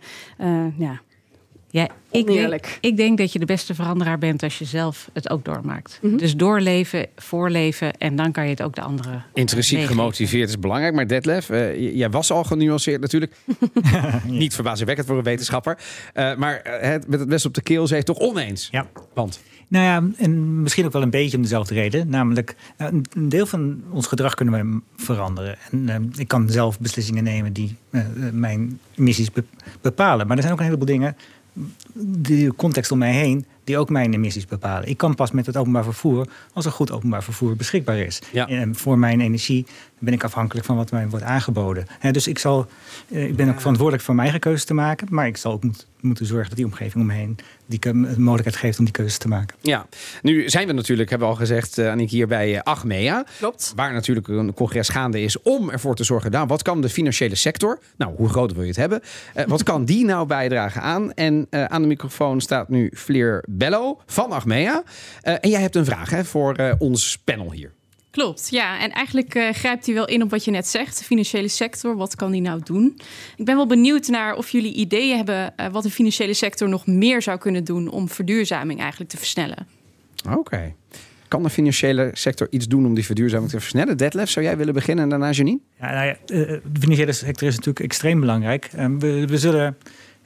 ja, 0.79 1.01
Ja, 1.77 1.89
ik 2.11 2.27
denk, 2.27 2.79
ik 2.81 2.97
denk 2.97 3.19
dat 3.19 3.33
je 3.33 3.39
de 3.39 3.45
beste 3.45 3.75
veranderaar 3.75 4.19
bent 4.19 4.43
als 4.43 4.59
je 4.59 4.65
zelf 4.65 5.09
het 5.13 5.31
ook 5.31 5.45
doormaakt. 5.45 5.99
Mhm. 6.03 6.17
Dus 6.17 6.37
doorleven, 6.37 7.07
voorleven 7.17 7.97
en 7.99 8.17
dan 8.17 8.33
kan 8.33 8.45
je 8.45 8.51
het 8.51 8.63
ook 8.63 8.75
de 8.75 8.81
anderen. 8.81 9.25
Intrinsiek 9.35 9.85
gemotiveerd 9.85 10.49
is 10.49 10.59
belangrijk. 10.59 10.95
Maar 10.95 11.07
Detlef, 11.07 11.51
eh, 11.51 11.97
jij 11.97 12.11
was 12.11 12.31
al 12.31 12.45
genuanceerd 12.45 13.01
natuurlijk. 13.01 13.33
Niet 14.27 14.55
verbazingwekkend 14.55 15.09
voor 15.09 15.19
een 15.19 15.25
wetenschapper. 15.25 15.79
Eh, 16.13 16.37
maar 16.37 16.57
eh, 16.57 16.91
het, 16.91 17.09
met 17.09 17.21
het 17.21 17.29
mes 17.29 17.47
op 17.47 17.55
de 17.55 17.63
keel 17.63 17.87
zei 17.87 17.99
je 17.99 18.05
toch 18.05 18.19
oneens. 18.19 18.69
Ja. 18.71 18.87
Want? 19.15 19.41
Nou 19.69 19.85
ja, 19.85 20.23
en 20.25 20.63
misschien 20.63 20.85
ook 20.85 20.93
wel 20.93 21.03
een 21.03 21.11
beetje 21.11 21.37
om 21.37 21.43
dezelfde 21.43 21.75
reden. 21.75 22.09
Namelijk, 22.09 22.57
een 22.77 23.05
deel 23.29 23.47
van 23.47 23.83
ons 23.91 24.07
gedrag 24.07 24.35
kunnen 24.35 24.55
we 24.55 24.81
veranderen. 25.05 25.57
En 25.71 26.13
ik 26.17 26.29
kan 26.29 26.49
zelf 26.49 26.81
beslissingen 26.81 27.25
nemen 27.25 27.53
die 27.53 27.77
mijn 28.33 28.81
emissies 28.97 29.33
be- 29.33 29.45
bepalen. 29.81 30.27
Maar 30.27 30.37
er 30.37 30.43
zijn 30.43 30.55
ook 30.55 30.61
een 30.61 30.65
heleboel 30.65 30.87
dingen, 30.87 31.17
de 31.95 32.53
context 32.57 32.91
om 32.91 32.99
mij 32.99 33.13
heen, 33.13 33.47
die 33.65 33.79
ook 33.79 33.91
mijn 33.91 34.15
emissies 34.15 34.47
bepalen. 34.47 34.89
Ik 34.89 34.97
kan 34.97 35.15
pas 35.15 35.31
met 35.31 35.47
het 35.47 35.57
openbaar 35.57 35.85
vervoer 35.85 36.29
als 36.53 36.65
er 36.65 36.73
goed 36.73 36.93
openbaar 36.93 37.23
vervoer 37.23 37.57
beschikbaar 37.57 37.99
is. 37.99 38.23
Ja. 38.33 38.49
En 38.49 38.75
voor 38.75 38.99
mijn 38.99 39.21
energie 39.21 39.67
ben 39.99 40.13
ik 40.13 40.25
afhankelijk 40.25 40.67
van 40.67 40.77
wat 40.77 40.91
mij 40.91 41.09
wordt 41.09 41.25
aangeboden. 41.25 41.87
Hè, 41.99 42.11
dus 42.11 42.27
ik, 42.27 42.39
zal, 42.39 42.67
eh, 43.09 43.25
ik 43.25 43.37
ben 43.37 43.49
ook 43.49 43.59
verantwoordelijk 43.59 44.05
voor 44.05 44.15
mijn 44.15 44.29
eigen 44.29 44.45
keuzes 44.49 44.67
te 44.67 44.75
maken. 44.75 45.07
Maar 45.11 45.27
ik 45.27 45.37
zal 45.37 45.53
ook 45.53 45.63
moet- 45.65 45.87
moeten 46.01 46.27
zorgen 46.27 46.49
dat 46.49 46.57
die 46.57 46.67
omgeving 46.67 46.95
om 46.95 47.07
me 47.07 47.13
heen 47.15 47.37
die 47.67 47.79
de 47.79 47.93
mogelijkheid 47.95 48.57
geeft 48.57 48.79
om 48.79 48.85
die 48.85 48.95
keuzes 48.95 49.19
te 49.19 49.29
maken. 49.29 49.57
Ja, 49.61 49.87
nu 50.23 50.49
zijn 50.49 50.67
we 50.67 50.73
natuurlijk, 50.73 51.11
hebben 51.11 51.29
we 51.29 51.35
al 51.35 51.41
gezegd, 51.41 51.79
uh, 51.79 51.91
Annick, 51.91 52.11
hier 52.11 52.27
bij 52.27 52.55
eh, 52.55 52.61
Achmea. 52.63 53.25
Klopt. 53.39 53.73
Waar 53.77 53.93
natuurlijk 53.93 54.29
een 54.29 54.55
congres 54.55 54.89
gaande 54.89 55.21
is 55.21 55.43
om 55.43 55.71
ervoor 55.71 55.95
te 55.95 56.05
zorgen. 56.05 56.31
Nou, 56.31 56.47
wat 56.47 56.63
kan 56.63 56.81
de 56.81 56.89
financiële 56.89 57.35
sector, 57.35 57.79
nou, 57.97 58.17
hoe 58.17 58.29
groot 58.29 58.53
wil 58.53 58.63
je 58.63 58.69
het 58.69 58.77
hebben? 58.77 59.01
eh, 59.35 59.45
wat 59.47 59.63
kan 59.63 59.85
die 59.85 60.05
nou 60.05 60.27
bijdragen 60.27 60.83
aan? 60.83 61.13
En 61.13 61.47
eh, 61.51 61.65
aan 61.65 61.83
de 61.83 61.89
microfoon 61.89 62.41
staat 62.41 62.69
nu 62.69 62.91
Fleer 62.95 63.45
Bello 63.49 64.01
van 64.07 64.31
Achmea. 64.33 64.83
Eh, 65.21 65.35
en 65.41 65.51
jij 65.51 65.61
hebt 65.61 65.77
een 65.77 65.85
vraag 65.85 66.11
hè, 66.11 66.25
voor 66.25 66.55
eh, 66.55 66.75
ons 66.79 67.19
panel 67.25 67.53
hier. 67.53 67.73
Klopt, 68.17 68.49
ja. 68.51 68.81
En 68.81 68.91
eigenlijk 68.93 69.35
eh, 69.35 69.49
grijpt 69.53 69.87
hij 69.87 69.95
wel 69.95 70.09
in 70.09 70.23
op 70.23 70.31
wat 70.31 70.45
je 70.45 70.51
net 70.51 70.67
zegt. 70.67 70.99
De 70.99 71.05
financiële 71.05 71.49
sector, 71.49 71.97
wat 71.97 72.15
kan 72.15 72.31
die 72.31 72.41
nou 72.41 72.61
doen? 72.65 72.99
Ik 73.37 73.45
ben 73.45 73.57
wel 73.57 73.67
benieuwd 73.67 74.09
naar 74.09 74.37
of 74.37 74.51
jullie 74.51 74.75
ideeën 74.75 75.17
hebben... 75.17 75.57
eh, 75.57 75.67
wat 75.67 75.83
de 75.83 75.91
financiële 75.91 76.35
sector 76.35 76.69
nog 76.69 76.87
meer 76.87 77.23
zou 77.23 77.39
kunnen 77.39 77.65
doen... 77.65 77.91
om 77.91 78.09
verduurzaming 78.09 78.81
eigenlijk 78.81 79.11
te 79.11 79.17
versnellen. 79.17 79.67
Oké. 80.37 80.75
Kan 81.29 81.43
de 81.43 81.51
financiële 81.51 82.11
sector 82.13 82.47
iets 82.51 82.69
doen 82.69 82.87
om 82.87 82.95
die 82.95 83.05
verduurzaming 83.05 83.51
te 83.51 83.61
versnellen? 83.61 83.97
Detlef, 83.97 84.31
zou 84.31 84.45
jij 84.45 84.57
willen 84.57 84.75
beginnen 84.75 85.05
en 85.05 85.11
daarna 85.11 85.31
Janine? 85.31 85.61
Ja, 85.81 85.93
nou 85.93 86.07
ja, 86.07 86.13
eh, 86.13 86.61
de 86.73 86.81
financiële 86.81 87.13
sector 87.13 87.49
is 87.49 87.57
natuurlijk 87.57 87.85
extreem 87.85 88.21
belangrijk. 88.21 88.71
We, 88.99 89.27
we 89.27 89.39
zullen 89.39 89.77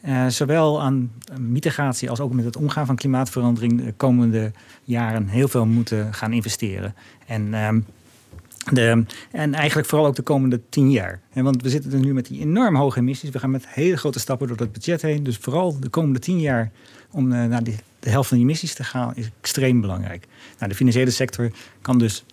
uh, 0.05 0.27
zowel 0.27 0.83
aan 0.83 1.13
mitigatie 1.39 2.11
als 2.11 2.21
ook 2.21 2.33
met 2.33 2.45
het 2.45 2.57
omgaan 2.57 2.87
van 2.87 2.97
klimaatverandering 2.97 3.85
de 3.85 3.93
komende 3.97 4.53
jaren 4.85 5.29
heel 5.29 5.49
veel 5.49 5.67
moeten 5.67 6.15
gaan 6.15 6.33
investeren. 6.33 6.95
En, 7.27 7.55
um, 7.55 7.87
de, 8.73 9.05
en 9.31 9.55
eigenlijk 9.55 9.89
vooral 9.89 10.07
ook 10.07 10.17
de 10.17 10.23
komende 10.23 10.61
tien 10.69 10.91
jaar. 10.91 11.21
En 11.33 11.45
want 11.45 11.63
we 11.63 11.69
zitten 11.69 11.93
er 11.93 11.99
nu 11.99 12.15
met 12.15 12.27
die 12.27 12.41
enorm 12.41 12.77
hoge 12.77 12.99
emissies. 12.99 13.31
We 13.31 13.39
gaan 13.39 13.51
met 13.51 13.69
hele 13.69 13.97
grote 13.97 14.19
stappen 14.19 14.49
door 14.49 14.57
dat 14.57 14.73
budget 14.73 15.03
heen. 15.03 15.23
Dus 15.23 15.37
vooral 15.37 15.81
de 15.81 15.89
komende 15.89 16.19
tien 16.19 16.41
jaar 16.41 16.71
om 17.11 17.33
uh, 17.33 17.45
naar 17.45 17.63
de 17.63 18.11
helft 18.11 18.29
van 18.29 18.37
die 18.37 18.47
emissies 18.47 18.75
te 18.75 18.85
gaan 18.85 19.13
is 19.15 19.31
extreem 19.41 19.81
belangrijk. 19.81 20.27
Nou, 20.59 20.71
de 20.71 20.77
financiële 20.77 21.11
sector 21.11 21.51
kan 21.81 21.99
dus 21.99 22.25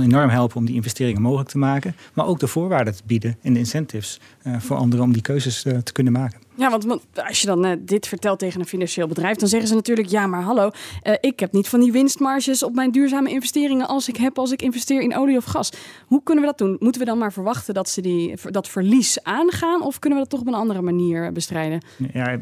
enorm 0.00 0.28
helpen 0.28 0.56
om 0.56 0.64
die 0.64 0.74
investeringen 0.74 1.22
mogelijk 1.22 1.48
te 1.48 1.58
maken. 1.58 1.94
Maar 2.14 2.26
ook 2.26 2.38
de 2.38 2.46
voorwaarden 2.46 2.96
te 2.96 3.02
bieden 3.06 3.36
en 3.42 3.52
de 3.52 3.58
incentives 3.58 4.20
uh, 4.46 4.60
voor 4.60 4.76
anderen 4.76 5.04
om 5.04 5.12
die 5.12 5.22
keuzes 5.22 5.62
te 5.62 5.92
kunnen 5.92 6.12
maken. 6.12 6.40
Ja, 6.54 6.70
want, 6.70 6.86
als 7.14 7.40
je 7.40 7.46
dan 7.46 7.66
uh, 7.66 7.72
dit 7.80 8.06
vertelt 8.06 8.38
tegen 8.38 8.60
een 8.60 8.66
financieel 8.66 9.06
bedrijf, 9.06 9.36
dan 9.36 9.48
zeggen 9.48 9.68
ze 9.68 9.74
natuurlijk: 9.74 10.08
ja, 10.08 10.26
maar 10.26 10.42
hallo, 10.42 10.70
ik 11.20 11.40
heb 11.40 11.52
niet 11.52 11.68
van 11.68 11.80
die 11.80 11.92
winstmarges 11.92 12.62
op 12.62 12.74
mijn 12.74 12.90
duurzame 12.90 13.30
investeringen 13.30 13.88
als 13.88 14.08
ik 14.08 14.16
heb 14.16 14.38
als 14.38 14.52
ik 14.52 14.62
investeer 14.62 15.00
in 15.00 15.16
olie 15.16 15.36
of 15.36 15.44
gas. 15.44 15.72
Hoe 16.06 16.22
kunnen 16.22 16.44
we 16.44 16.50
dat 16.50 16.58
doen? 16.58 16.76
Moeten 16.80 17.00
we 17.00 17.06
dan 17.06 17.18
maar 17.18 17.32
verwachten 17.32 17.74
dat 17.74 17.88
ze 17.88 18.00
die, 18.00 18.34
dat 18.50 18.68
verlies 18.68 19.22
aangaan, 19.22 19.82
of 19.82 19.98
kunnen 19.98 20.18
we 20.18 20.24
dat 20.24 20.32
toch 20.32 20.40
op 20.48 20.54
een 20.54 20.60
andere 20.60 20.82
manier 20.82 21.32
bestrijden? 21.32 21.80
Ja, 22.12 22.38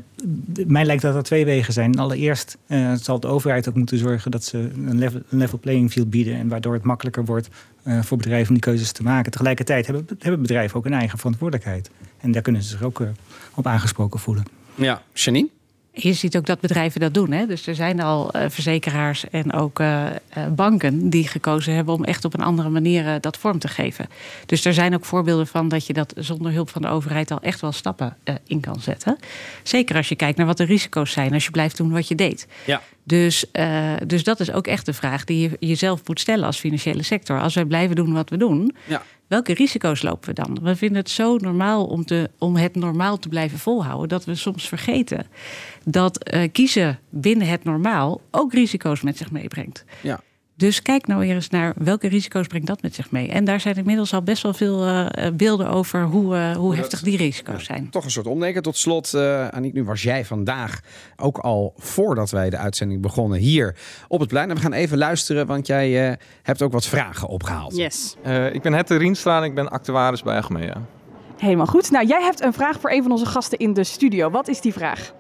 mij 0.67 0.85
lijkt 0.85 1.03
dat 1.03 1.15
er 1.15 1.23
twee 1.23 1.45
wegen 1.45 1.73
zijn. 1.73 1.99
Allereerst 1.99 2.59
zal 3.01 3.21
de 3.21 3.27
overheid 3.27 3.69
ook 3.69 3.75
moeten 3.75 3.99
zorgen 3.99 4.31
dat 4.31 4.45
ze 4.45 4.71
een 4.87 4.99
level, 4.99 5.21
een 5.29 5.39
level 5.39 5.59
playing 5.59 5.93
field 5.93 6.11
bieden 6.11 6.35
en 6.35 6.49
waardoor 6.49 6.75
het 6.75 6.85
makkelijker 6.85 7.18
wordt 7.25 7.49
uh, 7.85 8.03
voor 8.03 8.17
bedrijven 8.17 8.49
om 8.49 8.55
die 8.55 8.63
keuzes 8.63 8.93
te 8.93 9.03
maken. 9.03 9.31
Tegelijkertijd 9.31 9.87
hebben, 9.87 10.07
hebben 10.19 10.41
bedrijven 10.41 10.77
ook 10.77 10.87
een 10.87 10.93
eigen 10.93 11.19
verantwoordelijkheid. 11.19 11.91
En 12.21 12.33
daar 12.33 12.43
kunnen 12.43 12.63
ze 12.63 12.69
zich 12.69 12.83
ook 12.83 13.01
uh, 13.01 13.09
op 13.55 13.67
aangesproken 13.67 14.21
voelen. 14.21 14.45
Ja, 14.75 15.03
Janine? 15.13 15.49
Je 15.93 16.13
ziet 16.13 16.37
ook 16.37 16.47
dat 16.47 16.61
bedrijven 16.61 17.01
dat 17.01 17.15
doen. 17.15 17.33
Hè? 17.33 17.47
Dus 17.47 17.67
er 17.67 17.75
zijn 17.75 18.01
al 18.01 18.37
uh, 18.37 18.43
verzekeraars 18.49 19.31
en 19.31 19.53
ook 19.53 19.81
uh, 19.81 20.07
banken 20.55 21.11
die 21.11 21.29
gekozen 21.29 21.75
hebben 21.75 21.95
om 21.95 22.05
echt 22.05 22.25
op 22.25 22.35
een 22.35 22.45
andere 22.45 22.69
manier 22.69 23.21
dat 23.21 23.37
vorm 23.37 23.59
te 23.59 23.69
geven. 23.69 24.07
Dus 24.47 24.65
er 24.65 24.75
zijn 24.75 24.95
ook 24.95 25.05
voorbeelden 25.05 25.47
van 25.47 25.69
dat 25.69 25.87
je 25.87 25.93
dat 25.93 26.13
zonder 26.17 26.53
hulp 26.53 26.71
van 26.71 26.83
de 26.83 26.89
overheid 26.89 27.31
al 27.31 27.41
echt 27.41 27.61
wel 27.61 27.73
stappen 27.73 28.17
in 28.47 28.61
kan 28.61 28.81
zetten. 28.81 29.19
Zeker 29.63 29.97
als 29.97 30.09
je 30.09 30.17
kijkt 30.17 30.37
naar 30.37 30.47
wat 30.47 30.57
de 30.57 30.65
risico's 30.65 31.13
zijn 31.13 31.33
als 31.33 31.45
je 31.45 31.51
blijft 31.51 31.77
doen 31.77 31.91
wat 31.91 32.09
je 32.09 32.15
deed. 32.15 32.47
Ja. 32.65 32.83
Dus, 33.05 33.45
dus 34.07 34.25
dat 34.25 34.41
is 34.41 34.53
ook 34.53 34.67
echt 34.67 34.87
de 34.87 34.93
vraag 34.93 35.25
die 35.25 35.41
je 35.41 35.57
jezelf 35.67 36.01
moet 36.07 36.21
stellen 36.21 36.47
als 36.47 36.59
financiële 36.59 37.03
sector. 37.03 37.41
Als 37.41 37.55
wij 37.55 37.65
blijven 37.65 37.97
doen 37.97 38.13
wat 38.13 38.31
we 38.31 38.37
doen, 38.37 38.75
ja. 38.85 39.03
Welke 39.29 39.55
risico's 39.55 40.03
lopen 40.03 40.29
we 40.29 40.43
dan? 40.43 40.59
We 40.63 40.77
vinden 40.77 40.99
het 40.99 41.11
zo 41.11 41.37
normaal 41.37 41.87
om, 41.87 42.05
te, 42.05 42.31
om 42.39 42.57
het 42.57 42.75
normaal 42.75 43.19
te 43.19 43.29
blijven 43.29 43.59
volhouden, 43.59 44.09
dat 44.09 44.25
we 44.25 44.35
soms 44.35 44.69
vergeten 44.69 45.27
dat 45.85 46.35
uh, 46.35 46.49
kiezen 46.53 46.99
binnen 47.11 47.49
het 47.49 47.65
normaal 47.65 48.21
ook 48.31 48.53
risico's 48.53 49.03
met 49.03 49.17
zich 49.17 49.31
meebrengt. 49.31 49.85
Ja. 50.01 50.21
Dus 50.59 50.83
kijk 50.83 51.07
nou 51.07 51.23
eens 51.23 51.49
naar 51.49 51.73
welke 51.77 52.09
risico's 52.09 52.47
brengt 52.47 52.67
dat 52.67 52.83
met 52.83 52.95
zich 52.95 53.11
mee. 53.11 53.29
En 53.29 53.45
daar 53.45 53.61
zijn 53.61 53.77
inmiddels 53.77 54.15
al 54.15 54.23
best 54.23 54.43
wel 54.43 54.55
veel 54.55 54.89
uh, 54.89 55.07
beelden 55.35 55.69
over 55.69 56.03
hoe, 56.03 56.37
uh, 56.37 56.57
hoe 56.57 56.75
heftig 56.75 57.03
die 57.03 57.17
risico's 57.17 57.65
zijn. 57.65 57.91
Toch 57.91 58.05
een 58.05 58.11
soort 58.11 58.27
omdenken. 58.27 58.63
Tot 58.63 58.77
slot, 58.77 59.13
uh, 59.15 59.49
Aniek, 59.49 59.73
nu 59.73 59.85
was 59.85 60.03
jij 60.03 60.25
vandaag 60.25 60.81
ook 61.17 61.39
al 61.39 61.75
voordat 61.77 62.31
wij 62.31 62.51
de 62.51 62.57
uitzending 62.57 63.01
begonnen 63.01 63.39
hier 63.39 63.77
op 64.09 64.21
het 64.21 64.29
plein. 64.29 64.49
En 64.49 64.57
we 64.57 64.63
gaan 64.63 64.73
even 64.73 64.99
luisteren, 64.99 65.47
want 65.47 65.67
jij 65.67 66.19
hebt 66.43 66.63
ook 66.63 66.73
wat 66.73 66.87
vragen 66.87 67.29
opgehaald. 67.29 67.77
Yes. 67.77 68.17
ik 68.53 68.63
ben 68.63 68.73
Hette 68.73 68.97
Rienstra 68.97 69.39
en 69.39 69.45
ik 69.45 69.55
ben 69.55 69.71
actuaris 69.71 70.23
bij 70.23 70.37
Achmea. 70.37 70.83
Helemaal 71.37 71.67
goed. 71.67 71.91
Nou, 71.91 72.07
jij 72.07 72.23
hebt 72.23 72.41
een 72.41 72.53
vraag 72.53 72.81
voor 72.81 72.91
een 72.91 73.03
van 73.03 73.11
onze 73.11 73.27
gasten 73.27 73.59
in 73.59 73.73
de 73.73 73.85
studio. 73.85 74.31
Wat 74.31 74.49
is 74.49 74.61
die 74.61 74.73
vraag? 74.73 75.17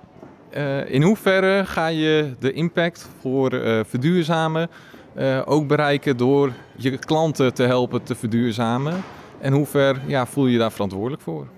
in 0.86 1.02
hoeverre 1.02 1.66
ga 1.66 1.86
je 1.86 2.34
de 2.38 2.52
impact 2.52 3.08
voor 3.20 3.50
verduurzamen 3.86 4.70
uh, 5.18 5.42
ook 5.44 5.66
bereiken 5.66 6.16
door 6.16 6.52
je 6.76 6.98
klanten 6.98 7.54
te 7.54 7.62
helpen 7.62 8.02
te 8.02 8.14
verduurzamen? 8.14 9.02
En 9.40 9.52
hoe 9.52 9.66
ver 9.66 10.00
ja, 10.06 10.26
voel 10.26 10.46
je 10.46 10.52
je 10.52 10.58
daar 10.58 10.72
verantwoordelijk 10.72 11.22
voor? 11.22 11.48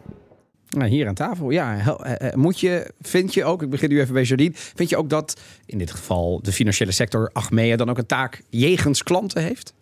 Nou, 0.71 0.89
hier 0.89 1.09
aan 1.09 1.15
tafel, 1.15 1.51
ja. 1.51 1.97
Moet 2.35 2.61
je, 2.61 2.93
vind 3.01 3.35
je 3.35 3.45
ook, 3.45 3.63
ik 3.63 3.71
begin 3.71 3.89
nu 3.89 4.01
even 4.01 4.15
bij 4.15 4.23
Jardine, 4.23 4.53
vind 4.55 4.89
je 4.89 4.97
ook 4.97 5.11
dat 5.11 5.41
in 5.67 5.79
dit 5.79 5.91
geval 5.91 6.41
de 6.43 6.53
financiële 6.53 6.93
sector 6.93 7.31
Achmea 7.33 7.77
dan 7.77 7.91
ook 7.91 7.99
een 7.99 8.07
taak 8.07 8.43
jegens 8.49 9.03
klanten 9.03 9.43
heeft? 9.43 9.75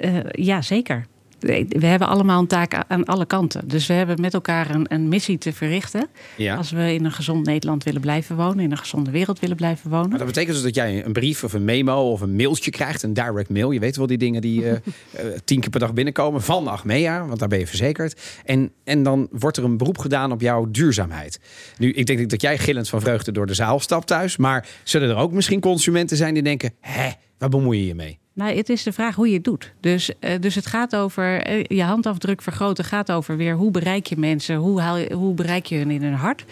Uh, 0.00 0.18
ja, 0.30 0.62
zeker. 0.62 1.06
We 1.42 1.86
hebben 1.86 2.08
allemaal 2.08 2.40
een 2.40 2.46
taak 2.46 2.84
aan 2.88 3.04
alle 3.04 3.26
kanten. 3.26 3.68
Dus 3.68 3.86
we 3.86 3.92
hebben 3.92 4.20
met 4.20 4.34
elkaar 4.34 4.70
een, 4.70 4.86
een 4.88 5.08
missie 5.08 5.38
te 5.38 5.52
verrichten. 5.52 6.06
Ja. 6.36 6.56
Als 6.56 6.70
we 6.70 6.94
in 6.94 7.04
een 7.04 7.12
gezond 7.12 7.46
Nederland 7.46 7.84
willen 7.84 8.00
blijven 8.00 8.36
wonen, 8.36 8.64
in 8.64 8.70
een 8.70 8.78
gezonde 8.78 9.10
wereld 9.10 9.38
willen 9.38 9.56
blijven 9.56 9.90
wonen. 9.90 10.08
Maar 10.08 10.18
dat 10.18 10.26
betekent 10.26 10.54
dus 10.54 10.62
dat 10.62 10.74
jij 10.74 11.04
een 11.04 11.12
brief 11.12 11.44
of 11.44 11.52
een 11.52 11.64
memo 11.64 12.10
of 12.10 12.20
een 12.20 12.36
mailtje 12.36 12.70
krijgt, 12.70 13.02
een 13.02 13.14
direct 13.14 13.50
mail. 13.50 13.70
Je 13.70 13.80
weet 13.80 13.96
wel 13.96 14.06
die 14.06 14.18
dingen 14.18 14.40
die 14.40 14.62
uh, 14.62 14.72
tien 15.44 15.60
keer 15.60 15.70
per 15.70 15.80
dag 15.80 15.92
binnenkomen 15.92 16.42
van 16.42 16.68
Achmea, 16.68 17.26
want 17.26 17.38
daar 17.38 17.48
ben 17.48 17.58
je 17.58 17.66
verzekerd. 17.66 18.20
En, 18.44 18.72
en 18.84 19.02
dan 19.02 19.28
wordt 19.30 19.56
er 19.56 19.64
een 19.64 19.76
beroep 19.76 19.98
gedaan 19.98 20.32
op 20.32 20.40
jouw 20.40 20.70
duurzaamheid. 20.70 21.40
Nu, 21.78 21.92
ik 21.92 22.06
denk 22.06 22.30
dat 22.30 22.40
jij 22.40 22.58
gillend 22.58 22.88
van 22.88 23.00
vreugde 23.00 23.32
door 23.32 23.46
de 23.46 23.54
zaal 23.54 23.80
stapt 23.80 24.06
thuis. 24.06 24.36
Maar 24.36 24.68
zullen 24.84 25.08
er 25.08 25.16
ook 25.16 25.32
misschien 25.32 25.60
consumenten 25.60 26.16
zijn 26.16 26.34
die 26.34 26.42
denken: 26.42 26.74
hè, 26.80 27.10
waar 27.38 27.48
bemoei 27.48 27.78
je 27.78 27.86
je 27.86 27.94
mee? 27.94 28.21
Nou, 28.34 28.56
het 28.56 28.68
is 28.68 28.82
de 28.82 28.92
vraag 28.92 29.14
hoe 29.14 29.28
je 29.28 29.34
het 29.34 29.44
doet. 29.44 29.72
Dus, 29.80 30.10
uh, 30.20 30.30
dus 30.40 30.54
het 30.54 30.66
gaat 30.66 30.96
over 30.96 31.50
uh, 31.50 31.64
je 31.64 31.82
handafdruk 31.82 32.42
vergroten, 32.42 32.84
gaat 32.84 33.12
over 33.12 33.36
weer 33.36 33.54
hoe 33.54 33.70
bereik 33.70 34.06
je 34.06 34.16
mensen, 34.16 34.56
hoe, 34.56 34.80
haal 34.80 34.96
je, 34.96 35.14
hoe 35.14 35.34
bereik 35.34 35.66
je 35.66 35.76
hun 35.76 35.90
in 35.90 36.02
hun 36.02 36.14
hart. 36.14 36.44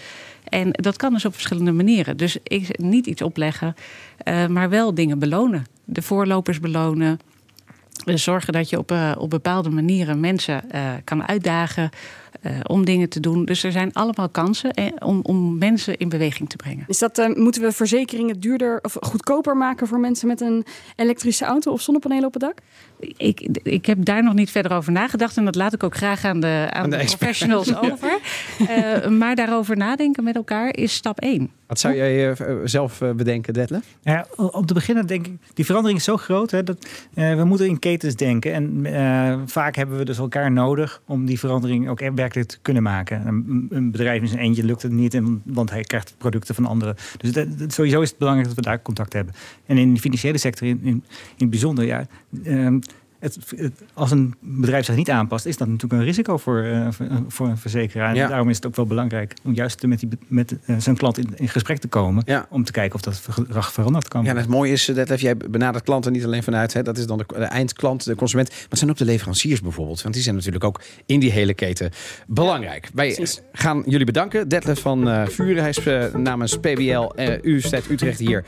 En 0.44 0.70
dat 0.70 0.96
kan 0.96 1.12
dus 1.12 1.24
op 1.24 1.32
verschillende 1.32 1.72
manieren. 1.72 2.16
Dus 2.16 2.36
ik, 2.42 2.78
niet 2.78 3.06
iets 3.06 3.22
opleggen, 3.22 3.74
uh, 4.24 4.46
maar 4.46 4.68
wel 4.68 4.94
dingen 4.94 5.18
belonen. 5.18 5.66
De 5.84 6.02
voorlopers 6.02 6.60
belonen. 6.60 7.18
Zorgen 8.04 8.52
dat 8.52 8.70
je 8.70 8.78
op, 8.78 8.94
op 9.18 9.30
bepaalde 9.30 9.70
manieren 9.70 10.20
mensen 10.20 10.64
kan 11.04 11.28
uitdagen. 11.28 11.90
Uh, 12.42 12.52
om 12.62 12.84
dingen 12.84 13.08
te 13.08 13.20
doen. 13.20 13.44
Dus 13.44 13.62
er 13.62 13.72
zijn 13.72 13.92
allemaal 13.92 14.28
kansen 14.28 14.72
eh, 14.72 14.86
om, 14.98 15.20
om 15.22 15.58
mensen 15.58 15.96
in 15.96 16.08
beweging 16.08 16.48
te 16.48 16.56
brengen. 16.56 16.84
Is 16.86 16.98
dat, 16.98 17.18
uh, 17.18 17.34
moeten 17.34 17.62
we 17.62 17.72
verzekeringen 17.72 18.40
duurder 18.40 18.78
of 18.82 18.96
goedkoper 19.00 19.56
maken 19.56 19.86
voor 19.86 19.98
mensen 19.98 20.28
met 20.28 20.40
een 20.40 20.64
elektrische 20.96 21.44
auto 21.44 21.72
of 21.72 21.80
zonnepanelen 21.80 22.24
op 22.24 22.32
het 22.32 22.42
dak? 22.42 22.58
Ik, 23.16 23.40
ik 23.62 23.86
heb 23.86 24.04
daar 24.04 24.22
nog 24.22 24.34
niet 24.34 24.50
verder 24.50 24.72
over 24.72 24.92
nagedacht 24.92 25.36
en 25.36 25.44
dat 25.44 25.54
laat 25.54 25.72
ik 25.72 25.82
ook 25.82 25.96
graag 25.96 26.24
aan 26.24 26.40
de, 26.40 26.68
aan 26.70 26.82
aan 26.82 26.90
de, 26.90 26.96
de 26.96 27.04
professionals 27.04 27.76
over. 27.90 28.18
uh, 28.60 29.06
maar 29.08 29.34
daarover 29.34 29.76
nadenken 29.76 30.24
met 30.24 30.34
elkaar 30.34 30.76
is 30.76 30.94
stap 30.94 31.20
1. 31.20 31.50
Wat 31.66 31.78
zou 31.80 31.94
jij 31.94 32.36
zelf 32.64 33.02
bedenken, 33.16 33.52
Detlef? 33.52 33.84
Ja, 34.02 34.26
om 34.36 34.66
te 34.66 34.74
beginnen 34.74 35.06
denk 35.06 35.26
ik, 35.26 35.32
die 35.54 35.64
verandering 35.64 35.98
is 35.98 36.04
zo 36.04 36.16
groot 36.16 36.50
hè, 36.50 36.62
dat 36.62 36.86
we 37.14 37.44
moeten 37.44 37.66
in 37.66 37.78
ketens 37.78 38.16
denken. 38.16 38.52
En 38.52 39.48
vaak 39.48 39.76
hebben 39.76 39.98
we 39.98 40.04
dus 40.04 40.18
elkaar 40.18 40.52
nodig 40.52 41.02
om 41.06 41.26
die 41.26 41.38
verandering 41.38 41.88
ook 41.88 42.00
kunnen 42.62 42.82
maken. 42.82 43.26
Een, 43.26 43.66
een, 43.70 43.90
bedrijf 43.90 44.22
in 44.22 44.28
zijn 44.28 44.40
eentje 44.40 44.64
lukt 44.64 44.82
het 44.82 44.92
niet, 44.92 45.20
want 45.42 45.70
hij 45.70 45.82
krijgt 45.82 46.14
producten 46.18 46.54
van 46.54 46.66
anderen. 46.66 46.96
Dus 47.18 47.74
sowieso 47.74 48.00
is 48.00 48.08
het 48.08 48.18
belangrijk 48.18 48.48
dat 48.48 48.56
we 48.56 48.70
daar 48.70 48.82
contact 48.82 49.12
hebben. 49.12 49.34
En 49.66 49.78
in 49.78 49.94
de 49.94 50.00
financiële 50.00 50.38
sector 50.38 50.68
in, 50.68 50.80
in, 50.82 50.88
in 50.88 51.02
het 51.36 51.50
bijzonder, 51.50 51.84
ja. 51.84 52.06
Um, 52.46 52.80
het, 53.20 53.38
het, 53.56 53.72
als 53.94 54.10
een 54.10 54.34
bedrijf 54.40 54.84
zich 54.84 54.96
niet 54.96 55.10
aanpast, 55.10 55.46
is 55.46 55.56
dat 55.56 55.68
natuurlijk 55.68 56.00
een 56.00 56.06
risico 56.06 56.36
voor, 56.36 56.64
uh, 56.64 56.86
voor, 56.90 57.06
voor, 57.28 57.48
een 57.48 57.58
verzekeraar. 57.58 58.14
Ja. 58.14 58.22
En 58.22 58.28
daarom 58.28 58.48
is 58.48 58.56
het 58.56 58.66
ook 58.66 58.76
wel 58.76 58.86
belangrijk 58.86 59.34
om 59.44 59.54
juist 59.54 59.86
met, 59.86 60.00
die, 60.00 60.08
met 60.26 60.56
uh, 60.66 60.76
zijn 60.78 60.96
klant 60.96 61.18
in, 61.18 61.32
in, 61.36 61.48
gesprek 61.48 61.78
te 61.78 61.88
komen. 61.88 62.22
Ja. 62.26 62.46
Om 62.50 62.64
te 62.64 62.72
kijken 62.72 62.94
of 62.94 63.00
dat 63.00 63.22
gedrag 63.30 63.72
veranderd 63.72 64.08
kan. 64.08 64.24
Ja, 64.24 64.34
het 64.34 64.48
mooie 64.48 64.72
is 64.72 64.84
dat 64.84 65.20
jij 65.20 65.36
benadert 65.36 65.84
klanten 65.84 66.12
niet 66.12 66.24
alleen 66.24 66.42
vanuit, 66.42 66.72
hè, 66.72 66.82
dat 66.82 66.98
is 66.98 67.06
dan 67.06 67.18
de, 67.18 67.24
de, 67.28 67.34
eindklant, 67.34 68.04
de 68.04 68.14
consument. 68.14 68.48
Maar 68.48 68.66
het 68.68 68.78
zijn 68.78 68.90
ook 68.90 68.96
de 68.96 69.04
leveranciers 69.04 69.60
bijvoorbeeld. 69.60 70.02
Want 70.02 70.14
die 70.14 70.22
zijn 70.22 70.34
natuurlijk 70.34 70.64
ook 70.64 70.80
in 71.06 71.20
die 71.20 71.30
hele 71.30 71.54
keten 71.54 71.90
belangrijk. 72.26 72.84
Ja, 72.84 72.90
Wij 72.94 73.14
precies. 73.14 73.40
gaan 73.52 73.82
jullie 73.86 74.06
bedanken. 74.06 74.48
Detlef 74.48 74.80
van 74.80 75.08
uh, 75.08 75.26
Vuren, 75.26 75.62
hij 75.62 75.70
is 75.70 76.12
namens 76.16 76.58
PBL, 76.58 77.10
Universiteit 77.42 77.90
Utrecht 77.90 78.18
hier, 78.18 78.44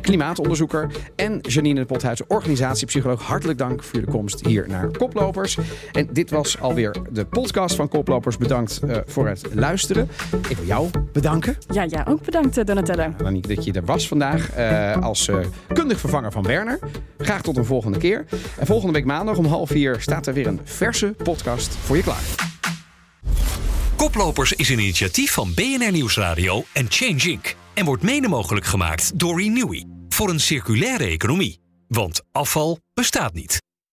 klimaatonderzoeker. 0.00 0.90
En 1.16 1.38
Janine 1.42 1.80
de 1.80 1.86
Pothuizen, 1.86 2.24
organisatiepsycholoog. 2.28 3.22
Hartelijk 3.22 3.58
dank 3.58 3.77
voor 3.82 3.94
jullie 3.94 4.14
komst 4.14 4.46
hier 4.46 4.64
naar 4.68 4.90
Koplopers. 4.90 5.58
En 5.92 6.08
dit 6.12 6.30
was 6.30 6.60
alweer 6.60 6.96
de 7.10 7.26
podcast 7.26 7.76
van 7.76 7.88
Koplopers. 7.88 8.36
Bedankt 8.36 8.80
uh, 8.84 8.96
voor 9.06 9.28
het 9.28 9.54
luisteren. 9.54 10.08
Ik 10.48 10.56
wil 10.56 10.66
jou 10.66 10.90
bedanken. 11.12 11.56
Ja, 11.68 11.86
ja 11.88 12.06
ook 12.08 12.24
bedankt 12.24 12.66
Donatella. 12.66 13.02
Ja, 13.02 13.14
dan 13.16 13.32
niet 13.32 13.48
dat 13.48 13.64
je 13.64 13.72
er 13.72 13.84
was 13.84 14.08
vandaag 14.08 14.58
uh, 14.58 14.96
als 14.96 15.28
uh, 15.28 15.36
kundig 15.72 16.00
vervanger 16.00 16.32
van 16.32 16.42
Werner. 16.42 16.78
Graag 17.18 17.42
tot 17.42 17.56
een 17.56 17.64
volgende 17.64 17.98
keer. 17.98 18.24
En 18.58 18.66
volgende 18.66 18.92
week 18.92 19.04
maandag 19.04 19.36
om 19.36 19.44
half 19.44 19.68
vier 19.68 20.00
staat 20.00 20.26
er 20.26 20.34
weer 20.34 20.46
een 20.46 20.60
verse 20.64 21.14
podcast 21.22 21.74
voor 21.74 21.96
je 21.96 22.02
klaar. 22.02 22.22
Koplopers 23.96 24.52
is 24.52 24.68
een 24.68 24.78
initiatief 24.78 25.32
van 25.32 25.54
BNR 25.54 25.92
Nieuwsradio 25.92 26.64
en 26.72 26.86
Change 26.88 27.30
Inc. 27.30 27.56
En 27.74 27.84
wordt 27.84 28.02
mede 28.02 28.28
mogelijk 28.28 28.66
gemaakt 28.66 29.18
door 29.18 29.40
Renewy 29.40 29.84
voor 30.08 30.30
een 30.30 30.40
circulaire 30.40 31.04
economie. 31.04 31.60
Want 31.88 32.22
afval 32.32 32.78
bestaat 32.94 33.34
niet. 33.34 33.67